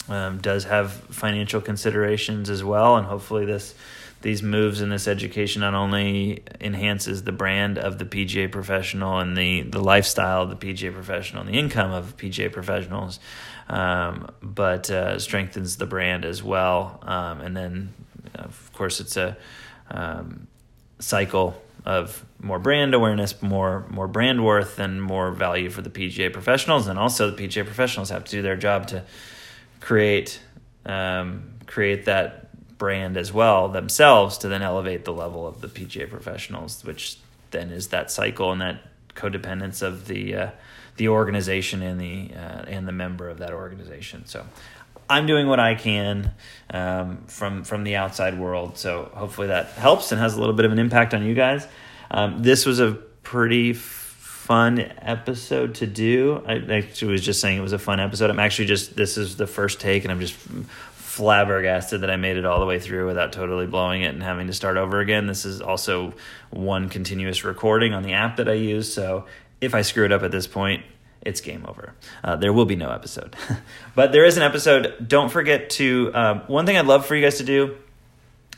um, 0.10 0.40
does 0.40 0.66
have 0.66 0.92
financial 0.92 1.62
considerations 1.62 2.50
as 2.50 2.64
well, 2.64 2.96
and 2.98 3.06
hopefully 3.06 3.46
this 3.46 3.76
these 4.22 4.42
moves 4.42 4.82
and 4.82 4.92
this 4.92 5.08
education 5.08 5.62
not 5.62 5.76
only 5.76 6.44
enhances 6.60 7.24
the 7.24 7.32
brand 7.32 7.78
of 7.78 8.00
the 8.00 8.06
PGA 8.06 8.52
professional 8.52 9.20
and 9.20 9.38
the 9.38 9.62
the 9.62 9.80
lifestyle 9.80 10.44
of 10.44 10.50
the 10.50 10.56
PGA 10.56 10.94
professional 10.94 11.42
and 11.42 11.54
the 11.54 11.58
income 11.58 11.92
of 11.92 12.18
PGA 12.18 12.52
professionals, 12.52 13.20
um, 13.70 14.30
but 14.42 14.90
uh, 14.90 15.20
strengthens 15.20 15.78
the 15.78 15.86
brand 15.86 16.26
as 16.26 16.42
well. 16.42 17.00
Um, 17.04 17.42
and 17.42 17.56
then, 17.56 17.94
of 18.36 18.72
course, 18.74 19.00
it's 19.00 19.18
a 19.18 19.38
um, 19.92 20.48
cycle 21.00 21.62
of 21.86 22.26
more 22.40 22.60
brand 22.60 22.94
awareness, 22.94 23.42
more 23.42 23.86
more 23.90 24.08
brand 24.08 24.44
worth, 24.44 24.80
and 24.80 25.02
more 25.02 25.32
value 25.32 25.70
for 25.70 25.82
the 25.82 25.90
PGA 25.90 26.34
professionals. 26.34 26.88
And 26.88 26.98
also, 26.98 27.30
the 27.30 27.48
PGA 27.48 27.64
professionals 27.66 28.10
have 28.10 28.26
to 28.26 28.32
do 28.32 28.42
their 28.42 28.58
job 28.58 28.88
to 28.88 29.04
create 29.80 30.40
um, 30.86 31.54
create 31.66 32.06
that 32.06 32.48
brand 32.78 33.18
as 33.18 33.34
well 33.34 33.68
themselves 33.70 34.38
to 34.40 34.48
then 34.48 34.62
elevate 34.62 35.06
the 35.06 35.14
level 35.14 35.48
of 35.48 35.62
the 35.62 35.68
PGA 35.68 36.10
professionals, 36.10 36.84
which 36.86 37.18
then 37.52 37.72
is 37.72 37.90
that 37.90 38.12
cycle 38.12 38.52
and 38.52 38.62
that 38.62 38.82
codependence 39.16 39.82
of 39.82 40.08
the 40.08 40.36
uh, 40.36 40.50
the 40.98 41.08
organization 41.08 41.82
and 41.82 42.00
the 42.00 42.32
uh, 42.36 42.64
and 42.68 42.88
the 42.88 42.92
member 42.92 43.30
of 43.30 43.40
that 43.40 43.52
organization. 43.52 44.26
So 44.26 44.46
I'm 45.10 45.26
doing 45.26 45.48
what 45.48 45.60
I 45.60 45.76
can 45.76 46.32
um, 46.70 47.24
from 47.28 47.64
from 47.64 47.84
the 47.84 47.96
outside 47.96 48.38
world. 48.38 48.78
So 48.78 49.12
hopefully 49.14 49.48
that 49.48 49.68
helps 49.72 50.12
and 50.12 50.22
has 50.22 50.36
a 50.36 50.40
little 50.40 50.56
bit 50.56 50.66
of 50.66 50.72
an 50.72 50.80
impact 50.80 51.14
on 51.14 51.24
you 51.24 51.34
guys. 51.34 51.68
Um, 52.12 52.42
this 52.42 52.66
was 52.66 52.80
a 52.80 52.92
pretty 53.24 53.74
fun 54.48 54.80
episode 55.02 55.76
to 55.76 55.86
do. 55.86 56.42
I 56.48 56.54
actually 56.78 57.12
was 57.12 57.22
just 57.22 57.42
saying 57.42 57.58
it 57.58 57.62
was 57.62 57.74
a 57.74 57.78
fun 57.78 58.00
episode. 58.00 58.30
I'm 58.30 58.40
actually 58.40 58.68
just 58.68 58.96
this 58.96 59.18
is 59.18 59.36
the 59.36 59.46
first 59.46 59.82
take, 59.82 60.06
and 60.06 60.12
I'm 60.12 60.22
just 60.22 60.36
flabbergasted 60.36 62.00
that 62.00 62.10
I 62.10 62.16
made 62.16 62.38
it 62.38 62.46
all 62.46 62.62
the 62.62 62.66
way 62.66 62.80
through 62.80 63.08
without 63.08 63.34
totally 63.34 63.68
blowing 63.68 64.04
it 64.04 64.14
and 64.14 64.24
having 64.24 64.48
to 64.48 64.54
start 64.54 64.78
over 64.78 65.02
again. 65.02 65.28
This 65.28 65.44
is 65.44 65.60
also 65.60 66.14
one 66.50 66.88
continuous 66.88 67.44
recording 67.44 67.94
on 67.94 68.04
the 68.04 68.14
app 68.14 68.38
that 68.38 68.48
I 68.48 68.54
use. 68.54 68.94
So 68.94 69.26
if 69.60 69.76
I 69.76 69.82
screw 69.82 70.06
it 70.06 70.14
up 70.14 70.24
at 70.24 70.32
this 70.32 70.48
point, 70.48 70.86
it's 71.22 71.42
game 71.42 71.66
over. 71.68 71.94
Uh, 72.24 72.38
there 72.38 72.54
will 72.54 72.66
be 72.66 72.78
no 72.78 72.90
episode, 72.90 73.36
but 73.96 74.14
there 74.14 74.24
is 74.24 74.38
an 74.38 74.44
episode. 74.44 74.96
Don't 75.06 75.30
forget 75.30 75.72
to. 75.72 76.10
Um, 76.14 76.40
one 76.48 76.66
thing 76.66 76.78
I'd 76.78 76.86
love 76.86 77.06
for 77.06 77.18
you 77.18 77.22
guys 77.22 77.40
to 77.40 77.44
do 77.44 77.76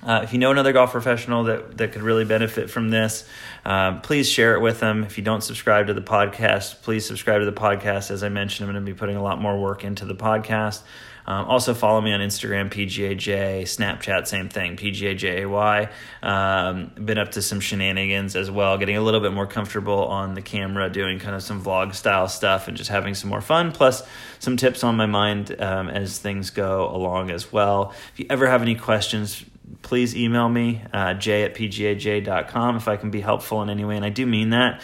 Uh, 0.01 0.21
if 0.23 0.31
you 0.31 0.39
know 0.39 0.51
another 0.51 0.71
golf 0.71 0.91
professional 0.91 1.43
that, 1.45 1.77
that 1.77 1.91
could 1.91 2.01
really 2.01 2.25
benefit 2.25 2.69
from 2.69 2.89
this, 2.89 3.27
um, 3.65 4.01
please 4.01 4.29
share 4.29 4.55
it 4.55 4.61
with 4.61 4.79
them. 4.79 5.03
If 5.03 5.17
you 5.17 5.23
don't 5.23 5.41
subscribe 5.41 5.87
to 5.87 5.93
the 5.93 6.01
podcast, 6.01 6.81
please 6.81 7.05
subscribe 7.05 7.41
to 7.41 7.45
the 7.45 7.51
podcast. 7.51 8.09
As 8.09 8.23
I 8.23 8.29
mentioned, 8.29 8.69
I'm 8.69 8.73
going 8.73 8.85
to 8.85 8.91
be 8.91 8.97
putting 8.97 9.17
a 9.17 9.23
lot 9.23 9.41
more 9.41 9.59
work 9.59 9.83
into 9.83 10.05
the 10.05 10.15
podcast. 10.15 10.81
Um, 11.29 11.45
also, 11.45 11.75
follow 11.75 12.01
me 12.01 12.11
on 12.11 12.21
Instagram, 12.21 12.71
PGAJ, 12.71 13.61
Snapchat, 13.61 14.25
same 14.25 14.49
thing, 14.49 14.77
PGAJAY. 14.77 15.91
Um, 16.23 16.91
been 16.95 17.19
up 17.19 17.31
to 17.33 17.43
some 17.43 17.59
shenanigans 17.59 18.35
as 18.35 18.49
well, 18.49 18.79
getting 18.79 18.97
a 18.97 19.01
little 19.01 19.19
bit 19.19 19.31
more 19.31 19.45
comfortable 19.45 20.07
on 20.07 20.33
the 20.33 20.41
camera, 20.41 20.89
doing 20.89 21.19
kind 21.19 21.35
of 21.35 21.43
some 21.43 21.63
vlog 21.63 21.93
style 21.93 22.27
stuff, 22.27 22.67
and 22.67 22.75
just 22.75 22.89
having 22.89 23.13
some 23.13 23.29
more 23.29 23.41
fun. 23.41 23.71
Plus, 23.73 24.01
some 24.39 24.57
tips 24.57 24.83
on 24.83 24.95
my 24.97 25.05
mind 25.05 25.55
um, 25.61 25.87
as 25.87 26.17
things 26.17 26.49
go 26.49 26.89
along 26.89 27.29
as 27.29 27.51
well. 27.53 27.93
If 28.13 28.21
you 28.21 28.25
ever 28.31 28.47
have 28.47 28.63
any 28.63 28.73
questions, 28.73 29.45
please 29.81 30.15
email 30.15 30.49
me, 30.49 30.81
uh, 30.93 31.13
j 31.13 31.43
at 31.43 31.55
pgaj.com, 31.55 32.75
if 32.75 32.87
I 32.87 32.97
can 32.97 33.11
be 33.11 33.21
helpful 33.21 33.61
in 33.61 33.69
any 33.69 33.85
way. 33.85 33.95
And 33.95 34.05
I 34.05 34.09
do 34.09 34.25
mean 34.25 34.51
that 34.51 34.81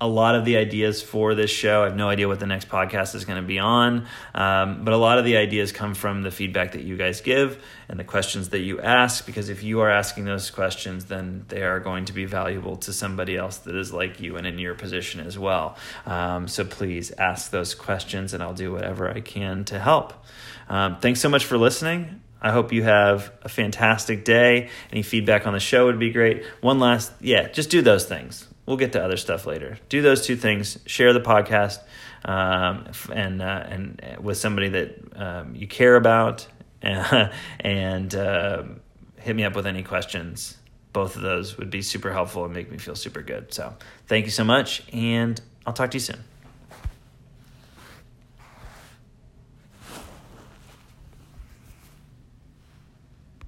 a 0.00 0.08
lot 0.08 0.34
of 0.34 0.44
the 0.44 0.56
ideas 0.56 1.02
for 1.02 1.34
this 1.34 1.50
show. 1.50 1.82
I 1.82 1.84
have 1.84 1.96
no 1.96 2.08
idea 2.08 2.26
what 2.26 2.40
the 2.40 2.46
next 2.46 2.68
podcast 2.68 3.14
is 3.14 3.24
going 3.24 3.40
to 3.40 3.46
be 3.46 3.58
on, 3.58 4.06
um, 4.34 4.84
but 4.84 4.92
a 4.92 4.96
lot 4.96 5.18
of 5.18 5.24
the 5.24 5.36
ideas 5.36 5.72
come 5.72 5.94
from 5.94 6.22
the 6.22 6.30
feedback 6.30 6.72
that 6.72 6.82
you 6.82 6.96
guys 6.96 7.20
give 7.20 7.62
and 7.88 7.98
the 7.98 8.04
questions 8.04 8.50
that 8.50 8.60
you 8.60 8.80
ask. 8.80 9.24
Because 9.24 9.48
if 9.48 9.62
you 9.62 9.80
are 9.80 9.90
asking 9.90 10.24
those 10.24 10.50
questions, 10.50 11.06
then 11.06 11.44
they 11.48 11.62
are 11.62 11.80
going 11.80 12.06
to 12.06 12.12
be 12.12 12.24
valuable 12.24 12.76
to 12.78 12.92
somebody 12.92 13.36
else 13.36 13.58
that 13.58 13.76
is 13.76 13.92
like 13.92 14.20
you 14.20 14.36
and 14.36 14.46
in 14.46 14.58
your 14.58 14.74
position 14.74 15.20
as 15.20 15.38
well. 15.38 15.76
Um, 16.04 16.48
so 16.48 16.64
please 16.64 17.12
ask 17.12 17.50
those 17.50 17.74
questions, 17.74 18.34
and 18.34 18.42
I'll 18.42 18.54
do 18.54 18.72
whatever 18.72 19.08
I 19.08 19.20
can 19.20 19.64
to 19.66 19.78
help. 19.78 20.12
Um, 20.68 20.98
thanks 21.00 21.20
so 21.20 21.28
much 21.28 21.44
for 21.44 21.56
listening. 21.56 22.20
I 22.40 22.52
hope 22.52 22.72
you 22.72 22.82
have 22.82 23.32
a 23.42 23.48
fantastic 23.48 24.24
day. 24.24 24.68
Any 24.92 25.02
feedback 25.02 25.46
on 25.46 25.52
the 25.52 25.60
show 25.60 25.86
would 25.86 25.98
be 25.98 26.10
great. 26.10 26.44
One 26.60 26.78
last, 26.78 27.12
yeah, 27.20 27.48
just 27.48 27.70
do 27.70 27.82
those 27.82 28.04
things 28.04 28.46
we'll 28.66 28.76
get 28.76 28.92
to 28.92 29.02
other 29.02 29.16
stuff 29.16 29.46
later. 29.46 29.78
Do 29.88 30.02
those 30.02 30.26
two 30.26 30.36
things. 30.36 30.78
Share 30.86 31.12
the 31.12 31.20
podcast, 31.20 31.78
um, 32.24 32.88
and 33.12 33.40
uh, 33.40 33.64
and 33.66 34.00
uh, 34.02 34.20
with 34.20 34.36
somebody 34.36 34.68
that 34.70 34.98
um, 35.16 35.54
you 35.54 35.66
care 35.66 35.96
about, 35.96 36.46
and 36.82 38.14
uh, 38.14 38.64
hit 39.18 39.34
me 39.34 39.44
up 39.44 39.54
with 39.54 39.66
any 39.66 39.82
questions. 39.82 40.56
Both 40.92 41.16
of 41.16 41.22
those 41.22 41.58
would 41.58 41.70
be 41.70 41.82
super 41.82 42.12
helpful 42.12 42.44
and 42.44 42.54
make 42.54 42.70
me 42.70 42.78
feel 42.78 42.94
super 42.94 43.22
good. 43.22 43.52
So 43.52 43.74
thank 44.06 44.24
you 44.24 44.30
so 44.30 44.44
much, 44.44 44.82
and 44.92 45.40
I'll 45.66 45.74
talk 45.74 45.90
to 45.92 45.96
you 45.96 46.00
soon. 46.00 46.35